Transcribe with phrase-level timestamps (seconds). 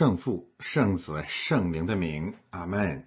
[0.00, 3.06] 圣父、圣子、圣灵的名，阿门。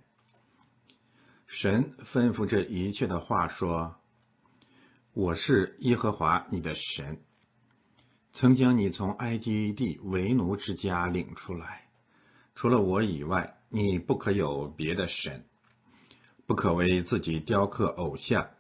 [1.48, 3.96] 神吩咐这一切的话说
[5.12, 7.24] ：“我是耶和华你的神，
[8.32, 11.88] 曾将你从埃及地为奴之家领出来。
[12.54, 15.48] 除了我以外，你不可有别的神，
[16.46, 18.52] 不可为自己雕刻偶像，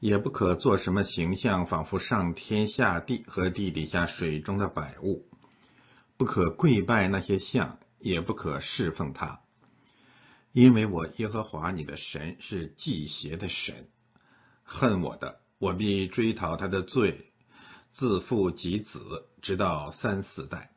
[0.00, 5.28] 也不可做什么形象，仿佛上天下地和地底下水中的百物。
[6.22, 9.40] 不可跪拜那些像，也不可侍奉他。”
[10.54, 13.88] 因为我耶和华你的神是祭邪的神，
[14.62, 17.32] 恨我的，我必追讨他的罪，
[17.90, 20.70] 自父及子，直到三四代；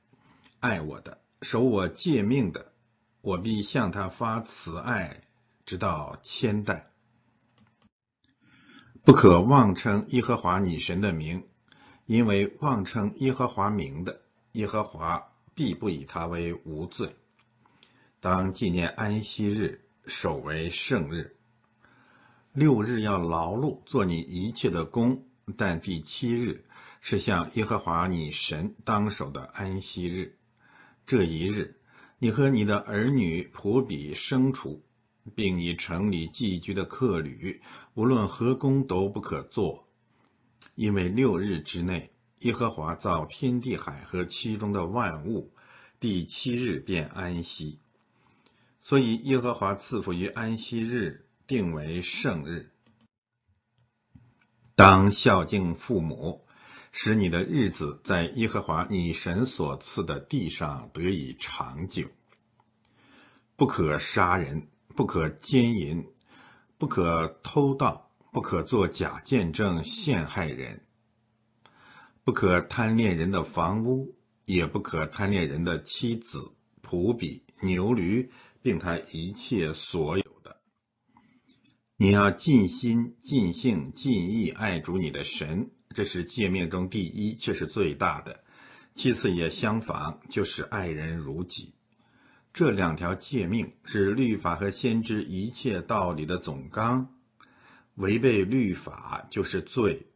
[0.62, 2.74] 爱我的，守我诫命的，
[3.22, 5.22] 我必向他发慈爱，
[5.64, 6.90] 直到千代。
[9.04, 11.48] 不可妄称耶和华你神的名，
[12.08, 14.24] 因为妄称耶和华名的，
[14.54, 17.15] 耶和华必不以他为无罪。
[18.19, 21.35] 当纪念安息日，守为圣日。
[22.53, 25.25] 六日要劳碌做你一切的工，
[25.57, 26.65] 但第七日
[27.01, 30.38] 是向耶和华你神当守的安息日。
[31.05, 31.79] 这一日，
[32.17, 34.83] 你和你的儿女、仆婢、牲畜，
[35.35, 37.62] 并你城里寄居的客旅，
[37.93, 39.88] 无论何工都不可做，
[40.75, 45.54] 因为六日之内，耶和华造天地海和其中的万物，
[46.00, 47.80] 第七日便安息。
[48.82, 52.72] 所以，耶和华赐福于安息日，定为圣日。
[54.75, 56.46] 当孝敬父母，
[56.92, 62.10] 使你的日子在耶和华你神所赐的地上得以长久。
[63.56, 66.06] 不可杀人，不可奸淫，
[66.77, 70.86] 不可偷盗，不可作假见证陷害人，
[72.25, 76.51] 不可贪恋人的房屋，也不可贪恋人的妻子、
[76.84, 78.29] 仆婢、牛驴。
[78.65, 80.58] 并他一切所有的，
[81.98, 88.39] 你要尽心、尽性、尽意爱主你的神，这是诫命中第一，却是最大的；
[88.96, 91.75] 其次也相仿，就是爱人如己。
[92.53, 97.15] 这两条诫命是律法和先知一切道理的总纲。
[97.94, 100.08] 违背律法就是罪。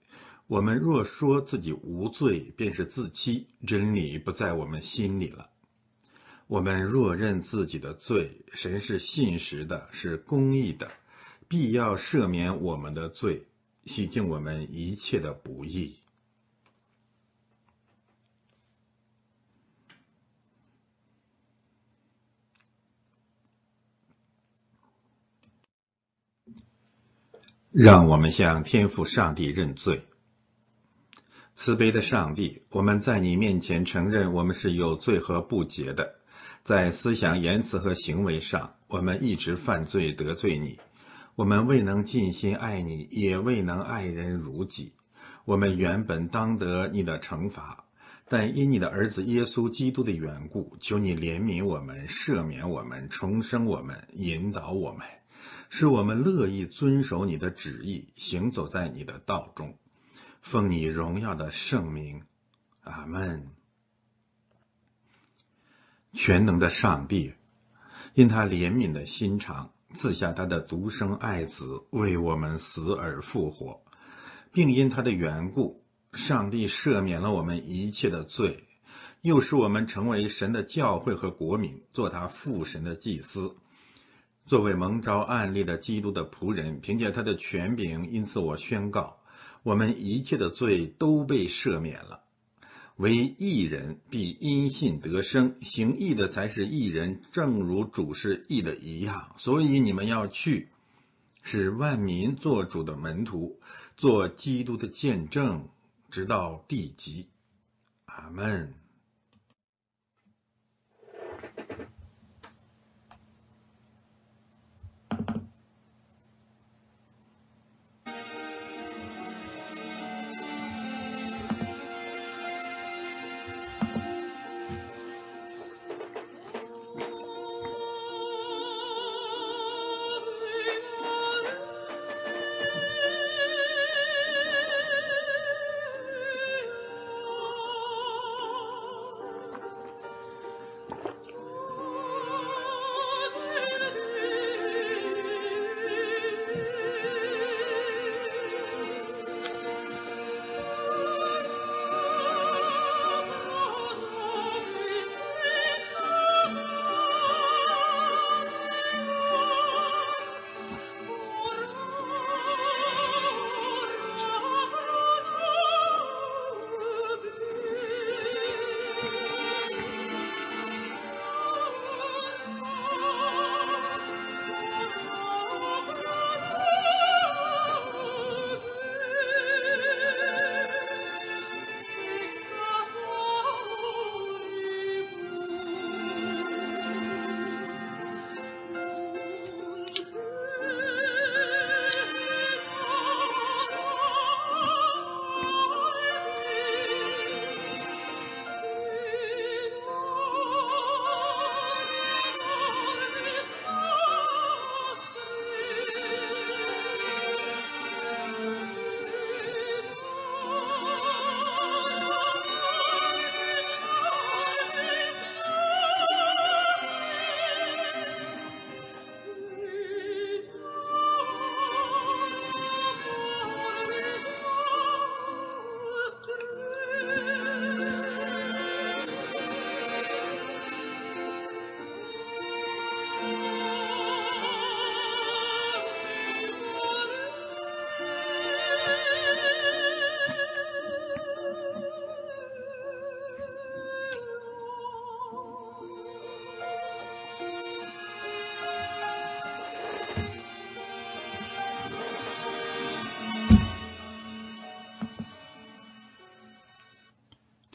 [0.50, 5.52] 我们若说自己无罪，便是自欺，真理不在我们心里了。
[6.48, 10.90] 我们若认自己的罪，神是信实的，是公义的，
[11.48, 13.46] 必要赦免我们的罪，
[13.86, 16.00] 洗净我们一切的不义。
[27.72, 30.09] 让我们向天父上帝认罪。
[31.62, 36.16] 慈悲的上帝，我们在你面前承认我们是有罪和不洁的。
[36.64, 40.80] 在思想、言辞和行为上，我们一直犯罪得罪你。
[41.36, 44.94] 我们未能尽心爱你，也未能爱人如己。
[45.44, 47.84] 我们原本当得你的惩罚，
[48.30, 55.06] 但因你的儿子耶稣基督的缘故，求你怜悯我们，赦免我们，重生我们，引导我们，
[55.70, 59.76] 使我们乐意遵守你的旨意，行走在你的道中，
[60.50, 62.24] 奉你荣耀的圣名，
[62.82, 63.52] 阿门。
[66.12, 67.36] 全能的上帝，
[68.16, 73.84] 因他怜悯的心肠，赐下他的独生爱子为我们死而复活，
[74.52, 78.64] 并因他的缘故，上帝赦免了我们一切的罪，
[79.22, 83.56] 又使我们成为神的教会和国民，做他父神的祭司。
[84.48, 89.19] 作为蒙召案例的基督的仆人，凭借他的权柄，因此我宣告，
[89.64, 92.22] 我们一切的罪都被赦免了。
[92.96, 99.34] 为义人必因信得生，行义的才是义人，正如主是义的一样。
[99.38, 100.68] 所以你们要去，
[101.42, 103.60] 是万民做主的门徒，
[103.96, 105.70] 做基督的见证，
[106.12, 107.28] 直到地极。
[108.06, 108.74] 阿门。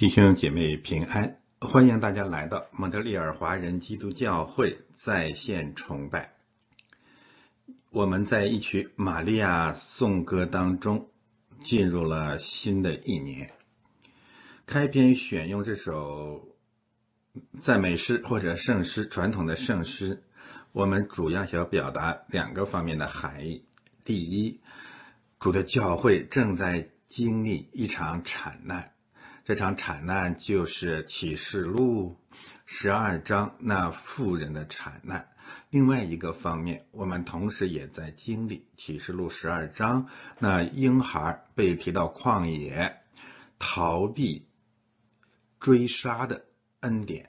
[0.04, 6.34] 弟兄姐妹平安，欢迎大家来到蒙特利尔华人基督教会在线崇拜。
[7.88, 11.08] 我们在一曲玛利亚颂歌当中
[11.62, 13.52] 进入了新的一年。
[14.66, 16.54] 开篇选用这首
[17.58, 20.22] 赞美诗或者圣诗，传统的圣诗，
[20.72, 23.64] 我们主要想表达两个方面的含义。
[24.04, 24.60] 第一，
[25.40, 28.90] 主的教会正在经历一场惨难。
[29.44, 32.16] 这场惨难就是启示录
[32.64, 35.28] 十二章那妇人的惨难。
[35.68, 40.08] 另外一个方面，我们同时也在经历启示录十二章
[40.38, 43.02] 那婴孩被提到旷野
[43.58, 44.46] 逃避
[45.60, 46.46] 追杀的
[46.80, 47.28] 恩典，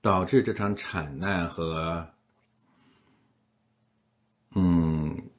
[0.00, 2.08] 导致这场惨难和
[4.50, 5.30] 嗯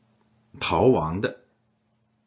[0.61, 1.34] 逃亡的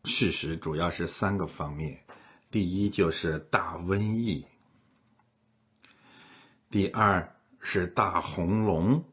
[0.08, 2.04] 事实，主要是三个方面。
[2.50, 4.46] 第一就是大瘟疫，
[6.70, 9.04] 第二是大红龙，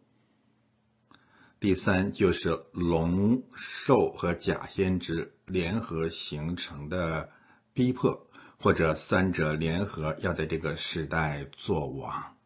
[1.59, 7.29] 第三就是龙兽和假先知联合形成的
[7.73, 12.37] 逼迫，或者三者联合要在这个时代作王。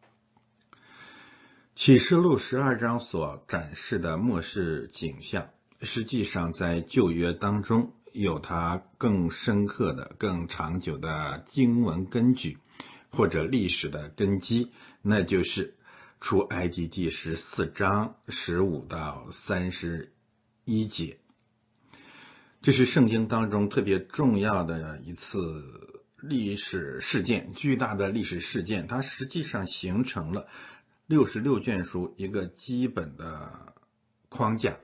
[1.76, 7.94] 启示录十二章所展示的末世景象，实际上在旧约当中。
[8.12, 12.58] 有它更深刻的、更长久的经文根据，
[13.10, 15.76] 或者历史的根基，那就是
[16.20, 20.12] 出埃及第十四章十五到三十
[20.64, 21.18] 一节。
[22.62, 30.46] 这是圣经当中特别重要的一次历史事件，巨大的历史事件，它实际上形成了
[31.06, 33.74] 六十六卷书一个基本的
[34.28, 34.78] 框架、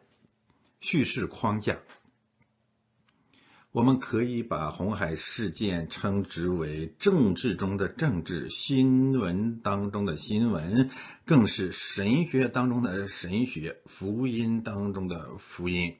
[0.80, 1.78] 叙事框架。
[3.76, 10.88] 我们可以把红海事件称之为政治中的政治，新闻当中的新闻，
[11.26, 15.96] 更是神学当中的神学，福音当中的福音。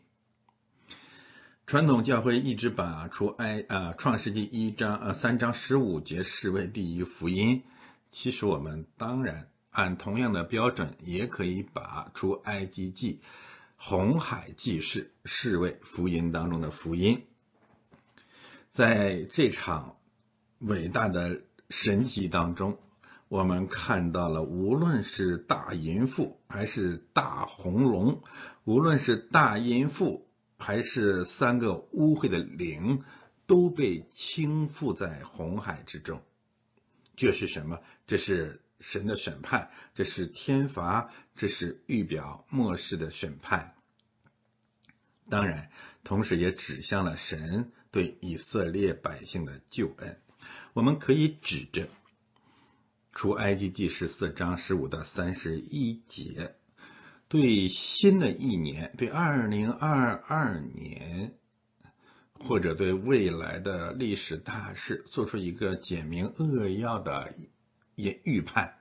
[1.67, 7.62] 传统教会一直把出埃啊创世纪一章呃三章十五节视为第一福音。
[8.11, 13.21] 其实我们当然按同样的标准，也可以把出埃及记
[13.77, 17.27] 红海记事视为福音当中的福音。
[18.77, 19.97] 在这场
[20.59, 22.79] 伟大的神迹当中，
[23.27, 28.23] 我们看到了，无论是大淫妇还是大红龙，
[28.65, 33.03] 无论是大淫妇还是三个污秽的灵，
[33.47, 36.21] 都被倾覆在红海之中。
[37.15, 37.81] 这是什么？
[38.07, 43.75] 这是神的审判，这是天罚，这是预表末世的审判。
[45.31, 45.71] 当然，
[46.05, 47.73] 同时也指向了神。
[47.97, 50.21] 对以色列百姓的救恩，
[50.75, 51.89] 我们可以指着
[53.11, 56.57] 出埃及第十四章十五到三十一节，
[57.27, 61.39] 对新的一年，对二零二二年，
[62.39, 67.33] 或者对未来的历史大事，做出一个简明扼要的
[67.95, 68.77] 预预判。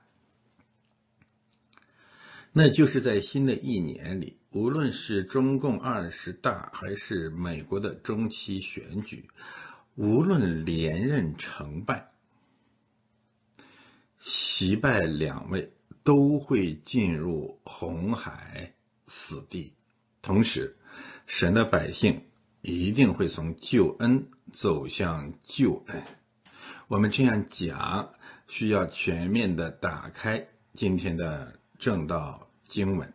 [2.58, 9.28] 那就是在新的一年里，无论是中共二十大，还是美国的中期选举，
[9.94, 12.12] 无论连任成败，
[14.20, 18.72] 习败两位都会进入红海
[19.06, 19.74] 死地。
[20.22, 20.78] 同时，
[21.26, 22.22] 神的百姓
[22.62, 26.02] 一定会从救恩走向救恩。
[26.88, 28.14] 我们这样讲，
[28.48, 32.45] 需要全面的打开今天的正道。
[32.68, 33.12] 经文，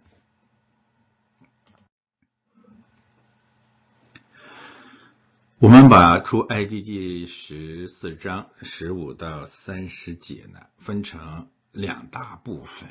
[5.60, 12.90] 我们把出埃及记十四章十五到三十节呢，分成两大部分。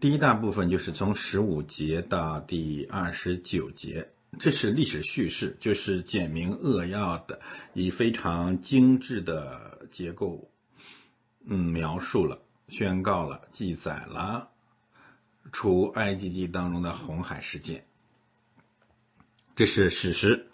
[0.00, 7.40] 第一大部分就是从十五节到第二十九节，这是历史叙事，就是简明扼要的，
[7.74, 10.50] 以非常精致的结构，
[11.44, 14.50] 嗯，描述了、宣告了、记载了。
[15.52, 17.84] 除埃及记当中的红海事件，
[19.54, 20.46] 这是史实。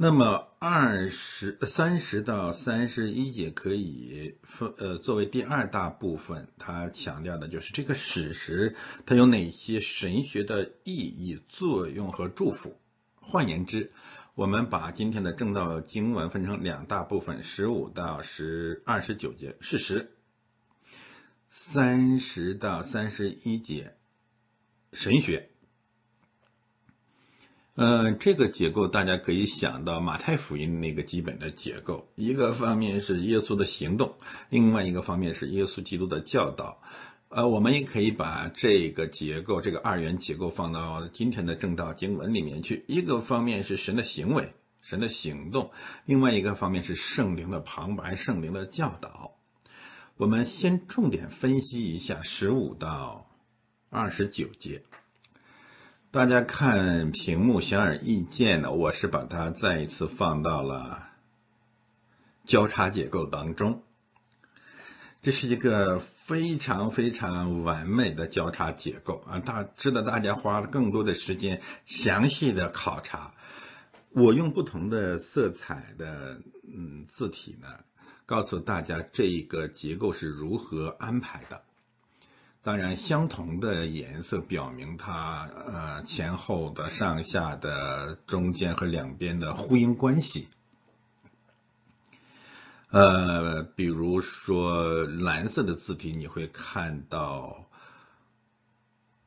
[0.00, 12.78] 那么二十三十到三十一节可以分呃作为第二大部分，它强调的就是这个史实它有哪些神学的意义、作用和祝福。
[13.20, 13.92] 换言之，
[14.36, 20.12] 我们把今天的正道经文分成两大部分：十五到十二十九节事实。
[21.70, 23.92] 三十到三十一节
[24.90, 25.50] 神学，
[27.74, 34.14] 呃，这个结构大家可以想到马太福音那个基本的结构，一个方面是耶稣的行动，
[34.48, 36.80] 另外一个方面是耶稣基督的教导。
[37.28, 42.86] 呃，我们也可以把这个结构，这个二元结构放到今天的正道经文里面去。
[42.88, 45.70] 一个方面是神的行为、神的行动，
[46.06, 49.34] 另外一个方面是圣灵的旁白、圣灵的教导。
[50.18, 53.30] 我们先重点分析一下十五到
[53.88, 54.82] 二十九节。
[56.10, 61.06] 大家看屏幕显而易见的，我是把它再一次放到了
[62.44, 63.84] 交叉结构当中。
[65.22, 69.38] 这是一个非常非常完美的交叉结构啊！
[69.38, 73.34] 大值得大家花更多的时间详细的考察。
[74.10, 77.68] 我用不同的色彩的嗯字体呢，
[78.28, 81.62] 告诉大家这一个结构是如何安排的。
[82.62, 90.48] 当然，相同的颜色表明它呃前后的、上下的、中间和两边的呼应关系。
[92.90, 97.66] 呃，比如说蓝色的字体，你会看到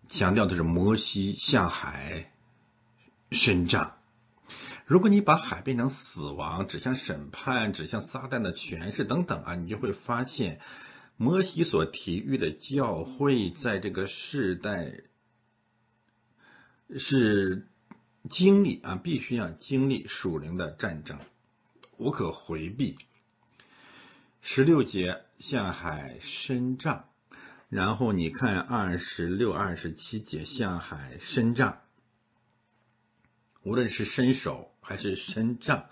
[0.08, 2.32] 强调的是摩西向海
[3.32, 3.98] 伸杖。
[4.92, 10.60] 如果你把海变成死亡，指向审判，指向撒旦的权势等等啊，你就会发现。
[11.16, 14.96] 摩西所提育的教会，在这个世代
[16.98, 17.70] 是
[18.30, 21.20] 经历啊，必须要经历属灵的战争，
[21.96, 22.98] 无可回避。
[24.42, 27.08] 十六节向海伸杖，
[27.70, 31.80] 然后你看二十六、二十七节向海伸杖，
[33.64, 35.86] 无论是伸手还是伸杖。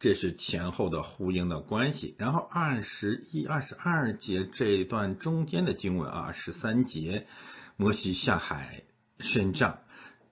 [0.00, 7.28] 这是前后的呼应的关系，然后二十一、二十二节这一段中间的经文啊，十三节，
[7.76, 8.82] 摩西下海
[9.20, 9.78] 伸杖，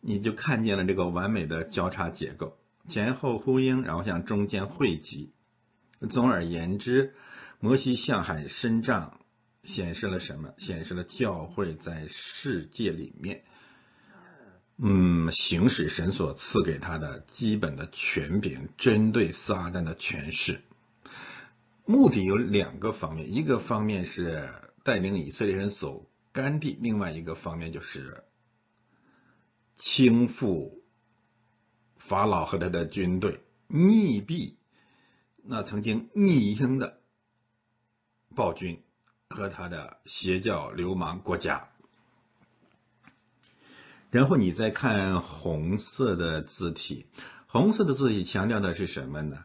[0.01, 5.33] 你就看见了这个完美的交叉结构，前后呼应，然后向中间汇集。
[6.11, 7.15] 总而言之，
[7.61, 9.21] 摩西向海伸杖
[9.63, 10.53] 显示了什么？
[10.59, 13.45] 显示了教会在世界里面。
[14.83, 20.63] 嗯，行使神所赐给他的基本的权柄，针对撒旦的权势，
[21.85, 24.49] 目的有两个方面，一个方面是
[24.83, 28.25] 带领以色列人走干地，另外一个方面就是
[29.75, 30.79] 倾覆
[31.99, 34.55] 法老和他的军队，逆毙
[35.43, 37.01] 那曾经逆英的
[38.35, 38.83] 暴君
[39.29, 41.70] 和他的邪教流氓国家。
[44.11, 47.07] 然后你再看红色的字体，
[47.47, 49.45] 红色的字体强调的是什么呢？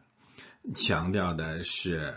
[0.74, 2.16] 强调的是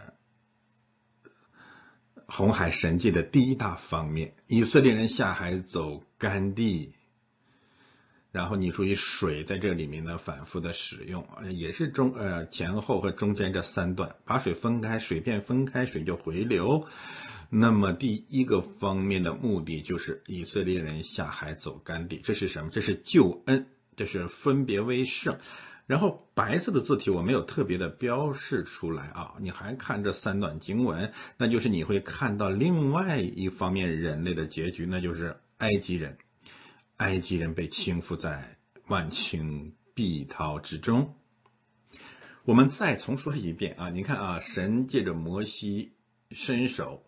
[2.27, 6.95] 红海神迹的第一大方面，以色列人下海走干地，
[8.38, 16.87] 然后你注意水在这里面呢反复的使用，也是中呃前后和中间这三段，把水分开，水片分开，水就回流。
[17.51, 22.70] 那么第一个方面的目的就是以色列人下海走干地，这是什么？
[22.70, 25.38] 这是救恩，这是分别为圣。
[25.88, 36.18] 然后白色的字体我没有特别的标示出来啊，你还看这三段经文，那就是你会看到另外一方面人类的结局，那就是埃及人，
[36.99, 41.17] 埃及人被倾覆在万顷碧涛之中。
[42.45, 45.93] 我们再重说一遍啊，你看啊，神借着摩西
[46.31, 47.03] 伸手。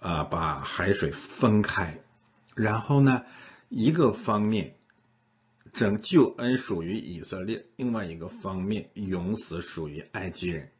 [0.00, 2.00] 啊，把海水分开，
[2.54, 3.24] 然后呢，
[3.68, 4.76] 一个方面，
[5.72, 10.70] 拯救恩属于以色列；另外一个方面，永死属于埃及人。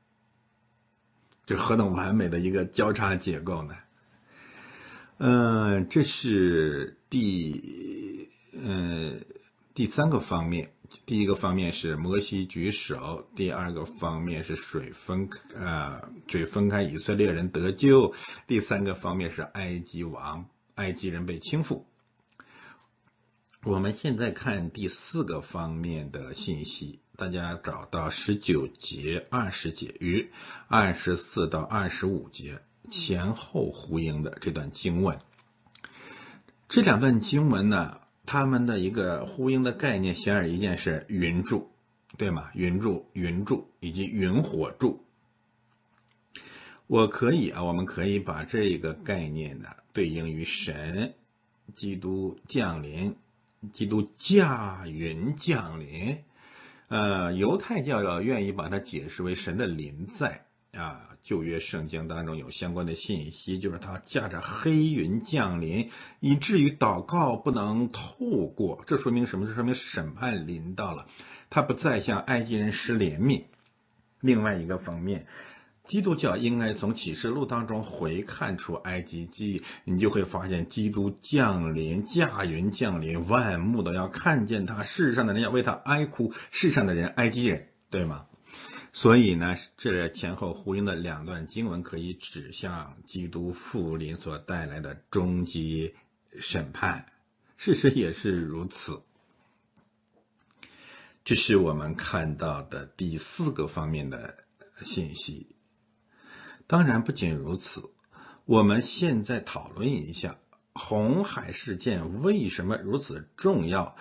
[1.47, 3.75] 这何等完美的一个交叉结构呢？
[5.19, 9.25] 嗯，这是第嗯
[9.75, 10.73] 第三个方面。
[11.05, 18.15] 第一个方面是摩西举手，第二个方面是水分啊，水分开，以色列人得救。
[18.47, 21.83] 第三个方面是埃及王，埃及人被倾覆。
[23.65, 30.31] 我们现在看第四个方面的信息，大家找到十九节、二十节与
[30.69, 35.19] 二十四到二十五节前后呼应的这段经文。
[36.69, 38.01] 这两段经文呢？
[38.27, 41.71] 他们的一个呼应的概念，显而易见是云柱，
[42.19, 42.51] 对吗？
[42.53, 45.03] 云柱、云柱以及云火柱。
[46.87, 51.15] 我可以啊，我们可以把这一个概念呢对应于神、
[51.75, 53.17] 基督降临、
[53.73, 56.19] 基督驾云降临。
[56.89, 60.45] 呃，犹太教要愿意把它解释为神的临在，
[60.79, 68.85] 啊，旧约圣经当中有相关的信息，就是他驾着黑云降临，以至于祷告不能透过。
[68.87, 69.47] 这说明什么？
[69.49, 71.09] 这说明审判临到了，
[71.51, 73.47] 他不再向埃及人施怜悯。
[74.21, 75.27] 另外一个方面，
[75.83, 88.27] 基督教应该从启示录当中回看出埃及记，你就会发现基督降临，驾云降临，万目都要看见他，世上的人要为他哀哭，世上的人埃及人，对吗？
[88.99, 95.95] 所以呢，这前后呼应的两段经文可以指向基督复临所带来的终极
[96.41, 97.07] 审判。
[97.57, 99.03] 事实也是如此。
[101.25, 104.39] 这是我们看到的第四个方面的
[104.83, 105.55] 信息。
[106.67, 107.93] 当然，不仅如此，
[108.47, 110.41] 我们现在讨论一下
[110.73, 113.97] 红海事件为什么如此重要。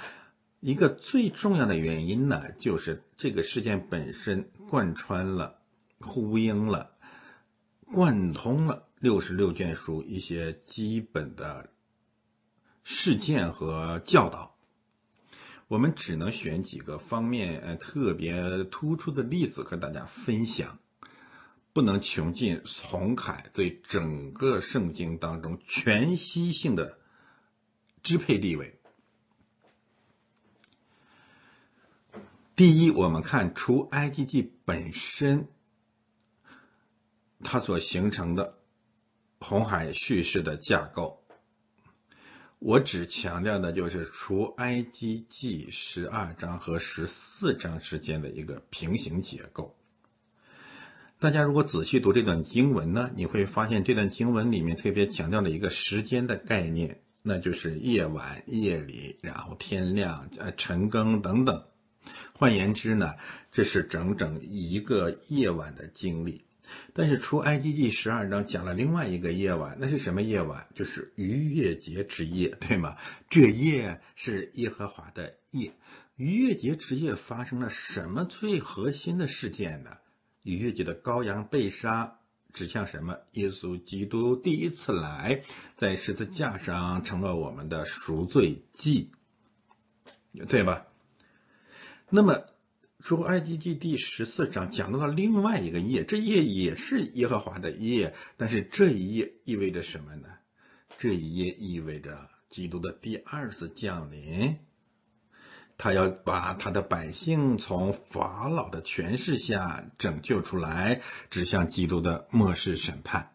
[0.59, 5.59] 一个最重要的原因呢，就是这个事件本身贯穿了、
[5.99, 6.91] 呼应了、
[7.85, 11.69] 贯通了六十六卷书一些基本的
[12.83, 14.55] 事件和教导。
[15.67, 20.79] 我们只能选几个方面呃特别突出的例子和大家分享，
[21.71, 26.97] 不能穷尽红海对整个圣经当中全息性的
[28.01, 28.76] 支配地位。
[32.57, 35.47] 第一，我们看除 I G G 本身，
[37.43, 38.57] 它所形成的
[39.37, 41.21] 红海叙事的架构，
[42.57, 49.75] 我只强调的就是除 I G G 十二章和十四章之间的一个平行结构。
[51.19, 61.63] 大家如果仔细读这段经文呢，你会发现这段经文里面特别强调了一个时间的概念，那就是夜晚、夜里，然后天亮、呃晨更等等。
[62.37, 63.15] 换言之呢，
[63.51, 66.43] 这是整整一个夜晚的经历。
[66.93, 70.67] 但是出埃及记十二章讲了另外一个夜晚，那是什么夜晚？
[70.75, 72.97] 就是逾越节之夜，对吗？
[73.29, 75.73] 这夜是耶和华的夜。
[76.17, 79.97] 逾越节之夜发生了什么最核心的事件呢？
[80.43, 82.19] 逾越节的羔羊被杀，
[82.53, 83.19] 指向什么？
[83.33, 85.43] 耶稣基督第一次来，
[85.77, 89.11] 在十字架上成了我们的赎罪祭，
[90.49, 90.86] 对吧？
[92.09, 92.45] 那么，
[93.01, 100.29] 出埃及记第十四章讲到了另外一个夜，这夜也是耶和华的夜，但是这一夜意味着什么呢？
[100.97, 104.59] 这一夜意味着基督的第二次降临，
[105.77, 113.33] 他要把他的百姓从法老的权势下拯救出来，指向基督的末世审判。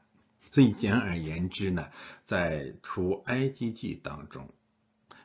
[0.50, 1.88] 所以简而言之呢，
[2.24, 4.48] 在出埃及记当中。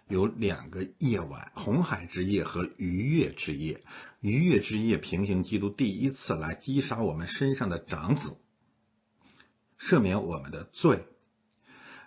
[0.07, 3.83] 有两个夜晚：红海之夜和逾越之夜。
[4.21, 8.37] 逾越之夜平行基督第一次来击杀我们身上的长子，
[9.79, 11.05] 赦免我们的罪。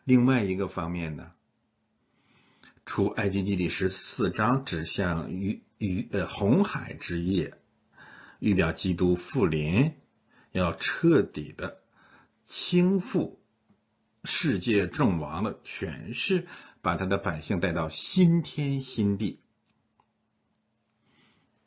[0.04, 1.32] 另外一个方面呢，
[2.86, 7.58] 出埃及记第十四章指向逾逾呃红海之夜，
[8.38, 9.92] 预表基督复临，
[10.52, 11.80] 要彻底的
[12.44, 13.36] 倾覆
[14.24, 16.46] 世界众王的权势。
[16.82, 19.40] 把他的百姓带到新天新地，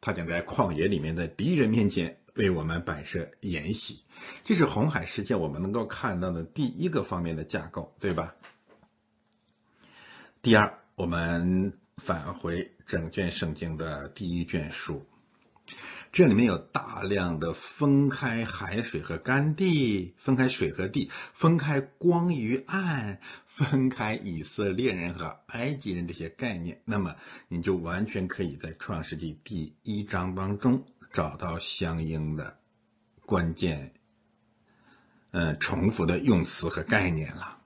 [0.01, 4.03] 他将在旷野里面，的敌人面前为我们摆设筵席。
[4.43, 8.35] 这是红海事件我们能够看到的第一个方面的架构，对吧？
[10.41, 15.05] 第二，我们返回整卷圣经的第一卷书。
[16.13, 26.83] 这里面有大量的分开海水和干地，分开水和地，分开光与暗， 分开以色列人和埃及人这些概念。
[26.85, 27.15] 那么，
[27.47, 32.59] 你就完全可以在创世纪第一章当中找到相应的
[33.25, 33.95] 关键，
[35.31, 37.57] 嗯，重复的用词和概念了。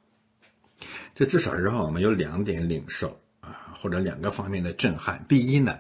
[1.16, 5.26] 这至少让我们有两点领受啊，或者两个方面的震撼。
[5.28, 5.80] 第一呢。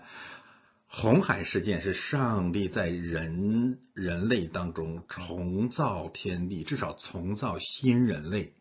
[0.89, 8.53] 红海事件是上帝在人人类当中重造天地，至少重造新人类，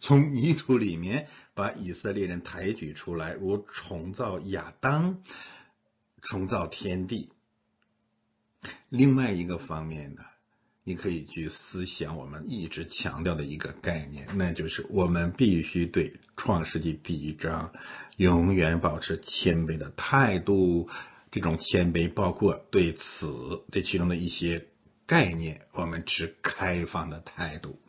[0.00, 5.22] 从泥土里面把以色列人抬举出来，如重造亚当，
[6.22, 7.30] 重造天地。
[8.88, 10.22] 另外一个方面呢，
[10.84, 17.72] 你可以去思想我们一直强调的一个概念，那就是我们必须对创世纪第一章
[18.16, 20.88] 永远保持谦卑的态度。
[21.32, 24.68] 这种谦卑包括对此这其中的一些
[25.06, 27.80] 概念，我们持开放的态度。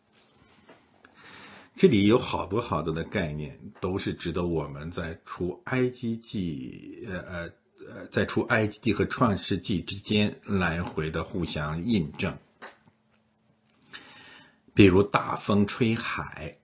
[1.76, 7.50] 这里有好多好多的概念，都是值得我们在出埃及记呃呃
[7.86, 12.38] 呃在出埃及记和创世纪之间来回的互相印证。
[14.72, 16.56] 比如大风吹海，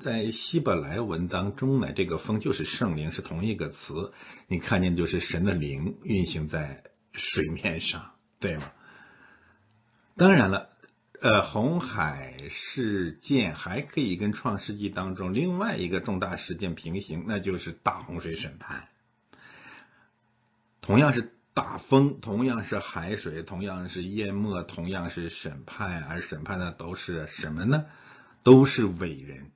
[0.00, 4.12] 在希伯来文当中呢，这个风就是圣灵，是同一个词。
[4.48, 8.72] 你看见就是神的灵运行在水面上，对吗？
[10.16, 10.70] 当然了，
[11.20, 18.88] 呃，红海事件还可以跟创世纪当中另外一个重大事件平行，那就是大洪水审判。
[20.80, 21.32] 同样是。
[21.56, 27.84] 大风同样是海水，同样是淹没，同样是审判，而审判的都是什么呢？
[28.42, 29.52] 都是伟人。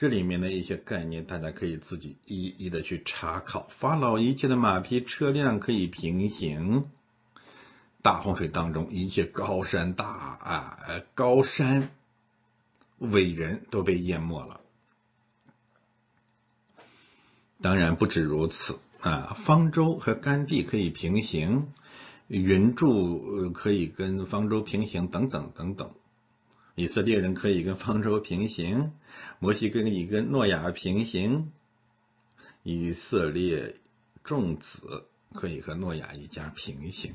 [0.00, 3.66] 这里面的一些概念，大家可以自己一一的去查考。
[3.68, 6.88] 法老一切的马匹车辆可以平行，
[8.00, 10.78] 大洪水当中一切高山大啊，
[11.14, 11.90] 高山
[12.96, 14.62] 伟人都被淹没了。
[17.60, 21.74] 当然不止如此啊，方舟和甘地可以平行，
[22.26, 25.92] 云柱可以跟方舟平行，等等等等。
[26.80, 28.92] 以色列人可以跟方舟平行，
[29.38, 31.52] 摩西跟你跟诺亚平行，
[32.62, 33.76] 以色列
[34.24, 37.12] 众子可以和诺亚一家平行，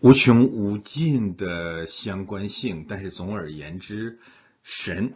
[0.00, 2.86] 无穷无尽的相关性。
[2.88, 4.20] 但是总而言之，
[4.62, 5.12] 神。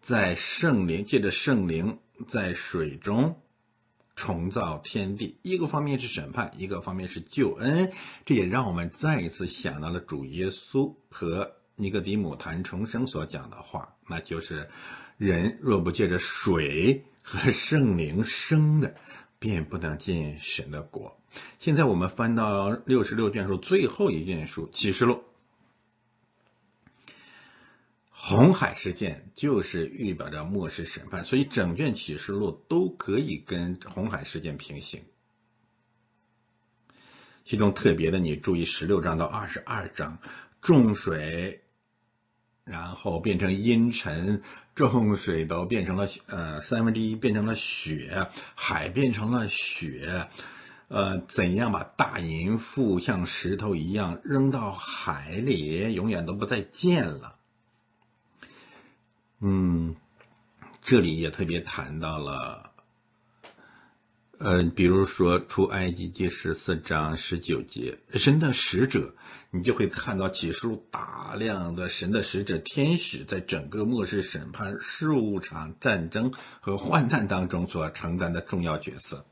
[0.00, 3.40] 在圣灵借着圣灵在水中
[4.16, 7.92] 重造天地，一个方面是审判，一个方面是救恩。
[8.24, 14.70] 这也让我们再一次想到了主耶稣和尼格迪姆谈重生所讲的话，那就是
[15.18, 18.96] 人若不借着水和圣灵生的，
[19.38, 21.20] 便不能进神的国。
[21.58, 25.22] 现在我们翻到六十六卷书最后一卷书启示录。
[28.28, 35.04] 红海事件就是预表着末世审判，所以整卷启示录都可以跟红海事件平行。
[37.44, 40.18] 其中特别的，你注意十六章到二十二章，
[40.60, 41.62] 重水，
[42.64, 44.42] 然后变成阴沉，
[44.74, 50.26] 重水都变成了呃三分之一变成了雪，海变成了雪，
[50.88, 57.35] 呃，怎样把大淫妇像石头一样扔到海里，永远都不再见了。
[59.38, 59.96] 嗯，
[60.82, 62.72] 这里也特别谈到了，
[64.38, 69.14] 呃，比如说出埃及记十四章十九节，神的使者，
[69.50, 79.26] 你就会看到启示录大量的神的使者天使，在整个末世审判、事务场战争和患难当中所承担的重要角色。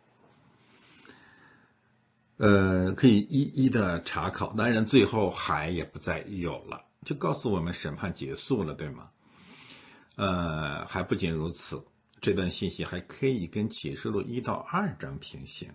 [2.37, 9.09] 呃，可以一一的查考，当然最后海也不再有了，就告诉我们审判结束了，对吗？
[10.17, 11.85] 呃，还不仅如此，
[12.21, 15.71] 这段信息还可以跟启示录一到二章平行。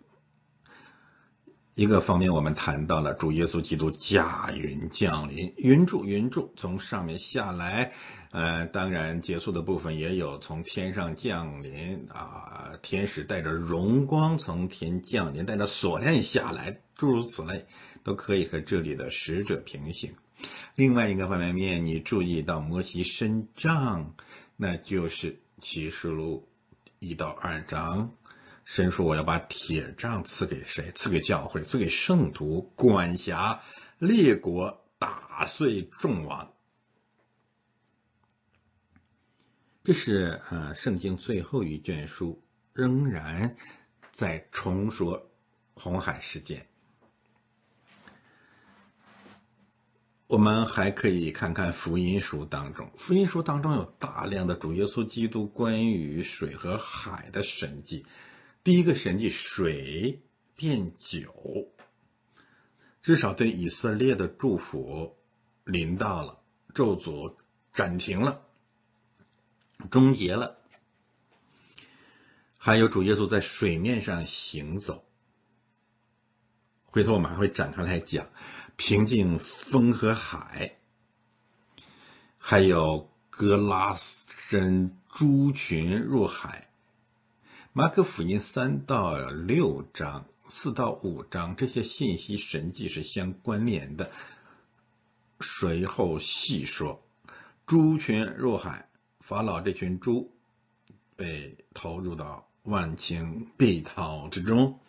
[1.75, 7.93] 一个方面，我们谈到了主耶稣基督驾云降临，云柱云柱从上面下来。
[8.31, 17.65] 呃，当然结束的部分也有从天上降临啊，天使带着荣光从天降临，带着锁链下来，诸如此类，
[18.03, 20.15] 都可以和这里的使者平行。
[20.75, 24.15] 另外一个方面，你注意到摩西伸杖。
[24.61, 26.49] 那就是启示录
[26.99, 28.13] 一到二章，
[28.65, 30.91] 神说我要把铁杖赐给谁？
[30.93, 33.61] 赐给教会，赐给圣徒，管辖
[33.99, 36.51] 列国，打碎众王。
[39.81, 43.55] 这是呃圣经最后一卷书，仍然
[44.11, 45.31] 在重说
[45.73, 46.67] 红海事件。
[50.29, 58.05] 我们还可以看看福音书当中，福音书当中有大量的主耶稣基督关于水和海的神迹。
[58.63, 60.21] 第一个神迹，水
[60.55, 61.71] 变酒，
[63.01, 65.17] 至少对以色列的祝福
[65.63, 66.39] 临到了，
[66.75, 67.33] 咒诅
[67.73, 68.43] 暂停了，
[69.89, 70.59] 终结了。
[72.59, 75.03] 还有主耶稣在水面上行走，
[76.85, 78.27] 回头我们还会展开来讲。
[78.79, 80.77] 平静风和海，
[82.37, 86.69] 还有格拉森猪群入海。
[87.73, 94.11] 马可福音三到六章、四到五章这些信息神迹是相关联的。
[95.41, 97.03] 随后细说，
[97.67, 98.87] 猪群入海，
[99.19, 100.31] 法老这群猪
[101.17, 104.79] 被投入到万顷碧涛之中。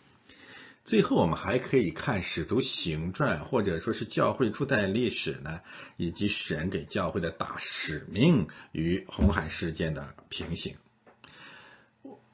[0.84, 5.60] 最后，我们还可以看《使徒行传》，或者说是教会初代历史呢，
[5.96, 10.76] 以及神给教会的大使命与红海事件的平行。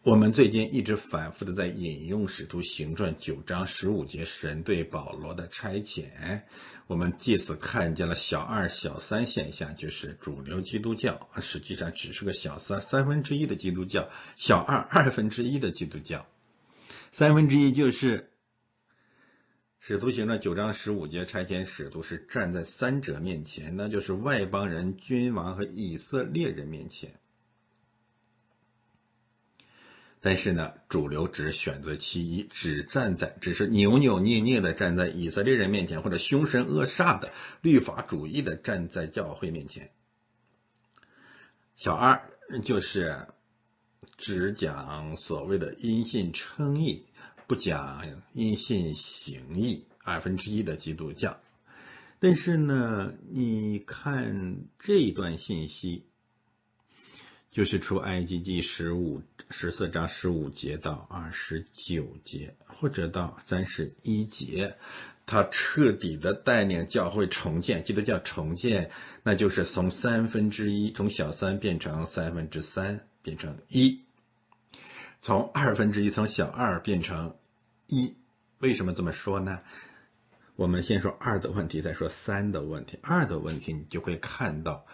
[0.02, 6.42] 我们最近一直反复的在引用《使徒行传》九章十五节神对保罗的差遣，
[6.86, 16.28] 我们借此看见了小二、小三现象，就是主流基督教实际上只是个小三三分之一的基督教，小二二分之一的基督教，
[17.10, 18.18] 三分之一就是
[19.88, 27.20] 《使徒行传》九章十五节差遣使徒是站在三者面前，那就是外邦人、君王和以色列人面前。
[30.20, 37.30] 但是呢，主流只选择其一，只站在，只是扭扭捏捏的站在以色列人面前，或者凶神恶煞的
[37.62, 39.92] 律法主义的站在教会面前。
[41.76, 42.28] 小二
[42.64, 43.28] 就是
[44.16, 47.06] 只讲所谓的因信称义，
[47.46, 51.40] 不讲因信行义，二分之一的基督教。
[52.18, 56.04] 但是呢，你看这一段信息。
[57.52, 64.76] 就是出埃及记十五十四章十五节到二十九节，或者到三十一节，
[65.24, 68.90] 他彻底的带领教会重建，基督教重建，
[69.22, 74.02] 那就是从三分之一，从小三变成三分之三，变成一，
[75.26, 77.36] 从二分之一，从小二变成
[77.88, 78.14] 一。
[78.60, 79.58] 为什么这么说呢？
[80.54, 83.00] 我们先说二的问题，再说三的问题。
[83.02, 84.86] 二的问题，你就会看到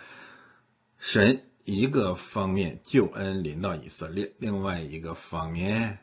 [0.97, 1.43] 神。
[1.64, 5.99] 一个方面救恩临到以色列，另外一个方面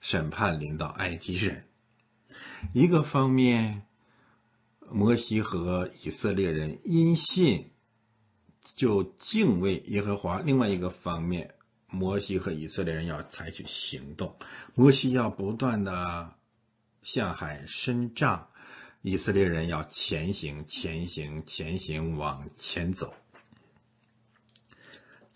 [0.00, 1.66] 审判临到埃及人。
[2.72, 3.82] 一个方面，
[4.88, 7.70] 摩西和以色列人因信
[8.74, 11.54] 就敬畏耶和华；另外一个方面，
[11.90, 14.36] 摩西和以色列人要采取行动。
[14.74, 16.34] 摩西要不断的
[17.02, 18.48] 向海伸杖，
[19.02, 23.14] 以色列人要前行、前行、前行，往前走。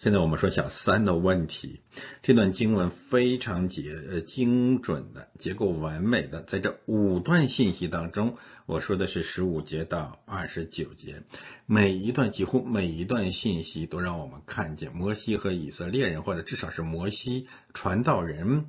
[0.02, 1.80] 现在我们说小三的问题，
[2.22, 8.36] 这段经文非常结呃精准的结构完美的，在这五段信息当中，
[8.66, 11.22] 我说的是十五节到二十九节，
[11.66, 18.66] 每一段几乎每一段信息都让我们看见摩西和以色列人，或者至少是摩西传道人，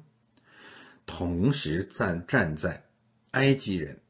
[1.07, 2.85] 同时站站在
[3.31, 4.01] 埃及人、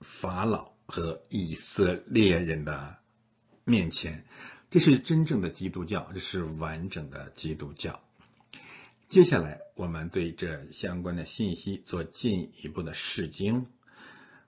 [0.00, 2.98] 法老和以色列人的
[3.64, 4.24] 面前。
[4.70, 8.00] 这是真正的基督教，这是完整的基督教。
[9.06, 13.66] 接下来，我们对这相关的信息做进一步的试经。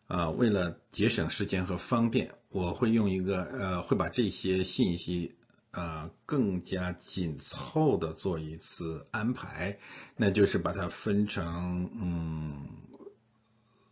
[0.09, 5.37] 啊，为了节省时间和方便，我会用一个呃，会把这些信息
[5.71, 9.79] 啊更加紧凑的做一次安排，
[10.17, 12.69] 那就是把它分成嗯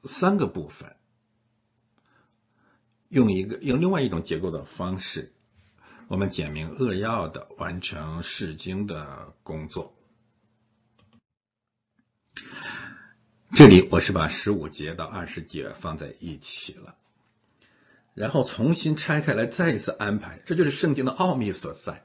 [0.05, 0.97] 三个部分，
[3.09, 5.33] 用一个用另外一种结构的方式。
[6.09, 9.95] 我们简明扼要的完成释经的工作。
[13.55, 16.97] 这里我是把十五节到二十节放在一起了，
[18.15, 22.03] 然后重新拆开来再一次安排，这就是圣经的奥秘所在。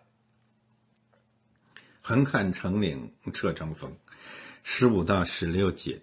[2.01, 3.97] 横看成岭侧成峰，
[4.63, 6.01] 十五到十六节，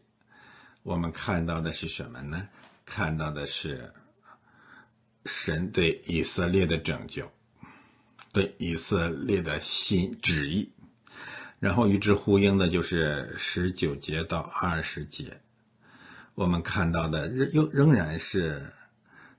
[0.82, 2.48] 我们看到的是什么呢？
[2.86, 3.92] 看到的是
[5.26, 7.30] 神对以色列的拯救。
[8.32, 10.70] 对以色列的心旨意，
[11.58, 15.40] 然后与之呼应的就是十九节到二十节，
[16.34, 18.72] 我们看到的仍又仍然是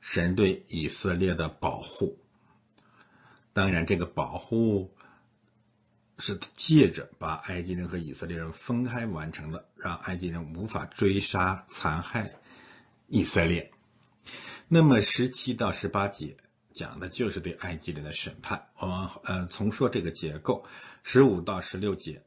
[0.02, 2.20] 神对以色列的保护。
[3.54, 4.94] 当然，这个保护
[6.18, 12.34] 是借着把埃及人和以色列人分开完成的，让埃及人无法追杀残害
[13.08, 13.72] 以色列。
[14.68, 16.36] 那么十七到十八节。
[16.82, 18.70] 讲的就是对埃及人的审判。
[18.80, 20.66] 我们呃从说这个结构：
[21.04, 22.24] 十五到十六节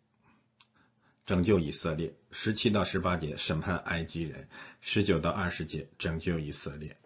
[1.26, 4.46] 拯救以色列，十七到十八节审判埃及人，
[4.80, 6.96] 十九到二十节拯救以色列。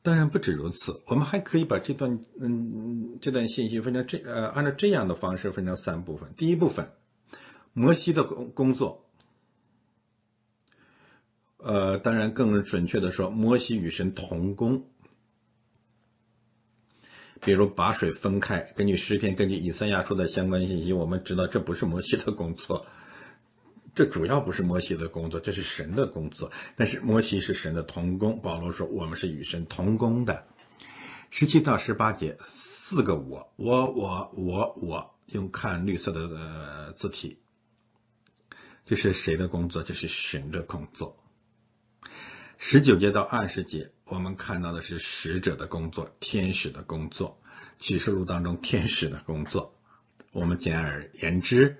[0.00, 6.32] 当然不止如此，我们还可以把这段嗯这段信息分成这呃按照这样的方式分成三部分。
[6.34, 6.92] 第一部分，
[7.74, 9.02] 摩西的工工作。
[11.58, 14.88] 呃，当然更准确的说，摩西与神同工。
[17.46, 22.86] 比如把水分开，根据诗篇，根据以赛亚书的相关信息，我们知道这不是摩西的工作，
[23.94, 26.50] 这主要不是摩西的工作，这是神的工作。
[26.74, 30.44] 但是摩西是神的同工，保罗说我们是与神同工的。
[31.30, 37.38] 十七到十八节四个我，我我我我，用看绿色的字体，
[38.86, 39.84] 这是谁的工作？
[39.84, 41.16] 这是神的工作。
[42.58, 47.40] 十九节到二十节，我们看到的是使者的工作，天使的工作，
[47.78, 49.78] 启示录当中天使的工作。
[50.32, 51.78] 我们简而言之，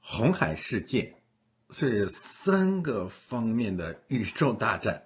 [0.00, 1.16] 红海世界
[1.70, 5.04] 是三个方面的宇宙大战，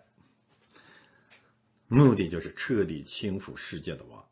[1.88, 4.25] 目的就是彻底清除世界的王。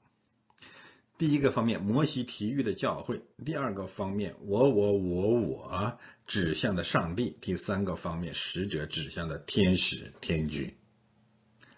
[1.17, 10.75] 第一个方面，摩西体育的教会；第二个方面，我我我我指向的上帝；第三个方面，使者指向的天使天君。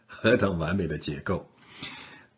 [0.06, 1.50] 何等完美的结构！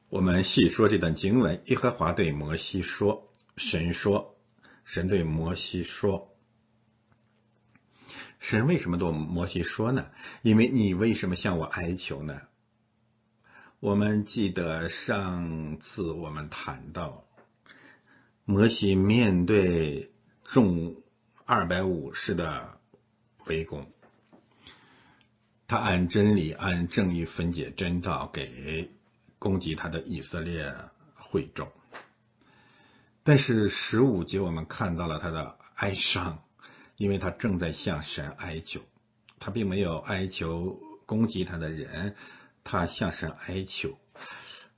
[0.08, 4.36] 我们细说这段经文：耶和华对摩西说，神说，
[4.84, 6.34] 神对摩西说。
[8.40, 10.06] 神为什么对摩西说呢？
[10.42, 12.40] 因为你为什么向我哀求呢？
[13.80, 17.24] 我们记得上次我们谈到，
[18.44, 20.12] 摩西面对
[20.44, 20.96] 众
[21.44, 22.80] 二百武士的
[23.46, 23.86] 围攻，
[25.66, 28.90] 他按真理、按正义分解真道给
[29.38, 30.74] 攻击他的以色列
[31.14, 31.70] 会众。
[33.22, 36.42] 但是十五节我们看到了他的哀伤。
[36.96, 38.80] 因为他正在向神哀求，
[39.38, 42.16] 他并没有哀求攻击他的人，
[42.68, 43.98] 他向神哀求。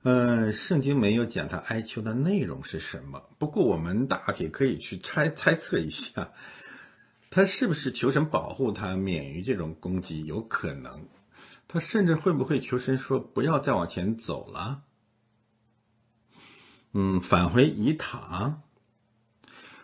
[0.03, 6.31] 嗯，圣经没有讲他哀求的内容是什么，不过我们大体可以去猜猜测一下，
[7.29, 10.25] 他是不是求神保护他免于这种攻击？
[10.25, 11.07] 有可能，
[11.67, 14.81] 他甚至会不会求神说不要再往前走了？
[16.93, 18.61] 嗯，返回以塔。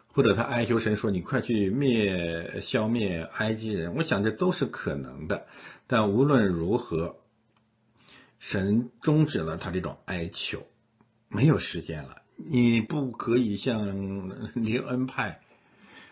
[0.08, 5.46] 或者他哀求神说：“你快去灭、消灭埃及人。”我想这都是可能的。
[5.86, 7.20] 但无论如何，
[8.50, 10.66] 神终止了他这种哀求，
[11.28, 12.22] 没有时间了。
[12.38, 15.42] 你不可以像 灵恩派、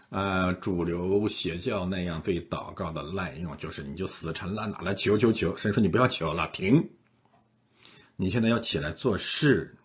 [0.10, 5.56] 呃主流邪教那样对祷告的滥用，就是你就死缠烂打来求求求。
[5.56, 6.90] 神说：“你不要求了，停！
[8.18, 9.78] 你现在要起来做事，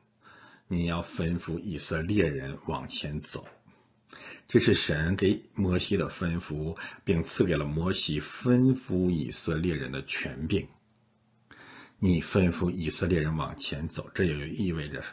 [0.66, 3.46] 你要吩咐以色列人往前走。”
[4.48, 10.66] 这是神给摩西的吩咐，并赐给了摩西吩咐以色列人的权柄。
[12.02, 15.04] 你吩咐以色列人往前走，这也就意味着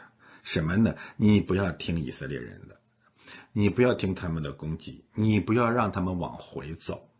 [0.42, 0.96] 什么呢？
[1.16, 2.80] 你不要听以色列人的，
[3.52, 7.10] 你不要听他们的攻击，你不要让他们往回走。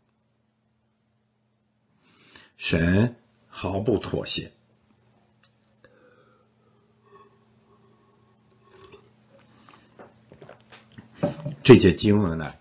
[2.56, 3.16] 神
[3.46, 4.52] 毫不妥协。
[11.62, 12.54] 这些经文呢，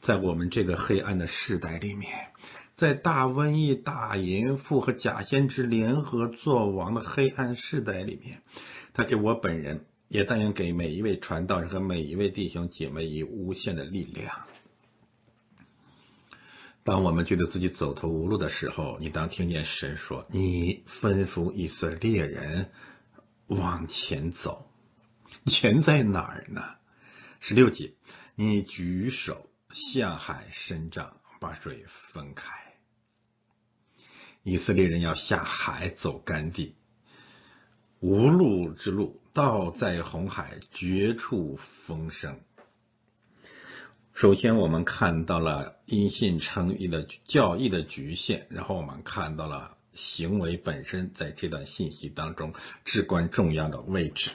[0.00, 2.32] 在我们这个黑暗的时代里面，
[2.78, 8.40] 在大瘟疫、大淫妇和假先知联合作王的黑暗时代里面，
[8.94, 14.46] 他给我本人，也但愿给每一位传道人和每一位弟兄姐妹以无限的力量。
[16.84, 22.70] 当我们觉得自己走投无路的时候，你当听见神说：“你吩咐以色列人
[23.48, 24.70] 往前走。”
[25.46, 26.62] 钱在哪儿呢？
[27.40, 27.94] 十六节。
[28.36, 32.67] 你举手向海伸张，把水分开。
[34.42, 36.74] 以色列人要下海走干地，
[38.00, 42.40] 无路之路，道在红海，绝处逢生。
[44.14, 52.52] 首先，我们看到了因信称义的教义的局限，然后我们看到了行为本身在这段信息当中
[52.84, 54.30] 至关重要的位置。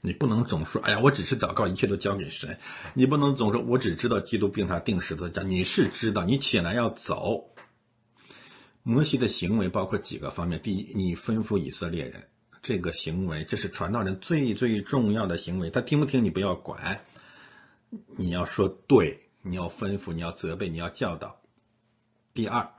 [0.00, 2.58] 你不能总说，哎呀，我只是祷告，一切都交给神。
[2.94, 7.50] 你不能总说，我只知道基督病他定时的讲，你是知道，你起来要走。
[8.88, 12.28] 摩西的行为包括几个方面：第一，你吩咐以色列人，
[12.62, 17.04] 这个行为这是传道人最最重要的行为，他听不听你不要管，
[18.16, 21.40] 你要说对，你要吩咐，你要责备，你要教导。
[22.32, 22.74] 第二，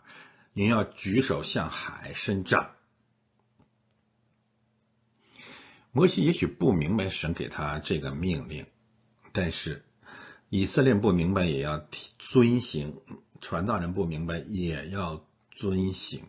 [0.54, 2.72] 你要举手向海伸张。
[5.92, 8.66] 摩西也许不明白神给他这个命令，
[9.34, 9.84] 但是
[10.48, 11.86] 以色列不明白也要
[12.18, 13.02] 遵行，
[13.42, 15.27] 传道人不明白也要
[15.58, 16.24] 遵行。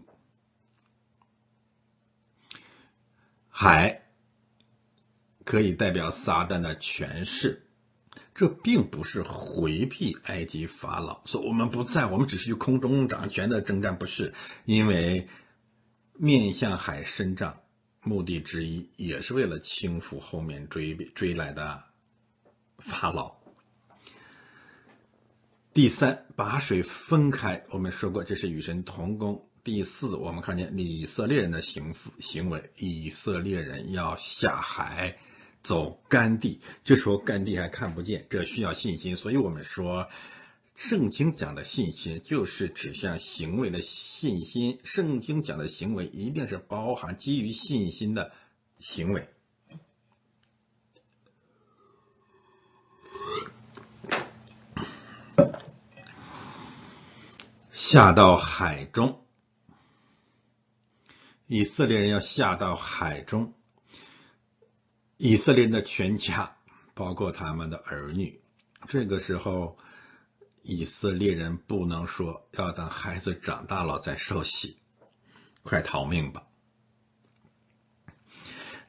[3.49, 4.09] 海
[5.45, 7.69] 可以代表撒旦的权势，
[8.35, 14.33] 这并不是回避埃及法老，说我们不在，我们只是去空中掌权的征战，不是
[14.65, 15.29] 因为
[16.15, 17.61] 面向海伸张。
[18.05, 21.85] 目的之一也是为了轻抚后面追追来的
[22.79, 23.38] 法老。
[25.75, 29.49] 第三，把水分开，我们说过这是与神同工。
[29.63, 35.19] 第四，我们看见以色列人的行行为，以色列人要下海
[35.63, 40.09] 走干地，这时候干地还看不见，这需要信心，所以我们说。
[40.75, 44.79] 圣经讲的信心就是指向行为的信心。
[44.85, 48.31] 圣经讲的行为一定是包含基于信心的
[48.79, 49.29] 行为。
[57.91, 59.25] 下到海中，
[61.47, 63.55] 以色列人要下到海中，
[65.17, 66.59] 以色列人的全家，
[66.93, 68.43] 包括他们的儿女，
[68.89, 69.79] 这个时候，
[70.61, 74.77] 以色列人不能说要等孩子长大了再受洗，
[75.63, 76.43] 快逃命吧。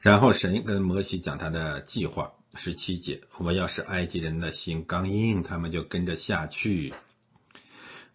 [0.00, 6.92] 然后神跟摩西讲他的计划，十七节，我要使埃及人的心刚硬，他们就跟着下去。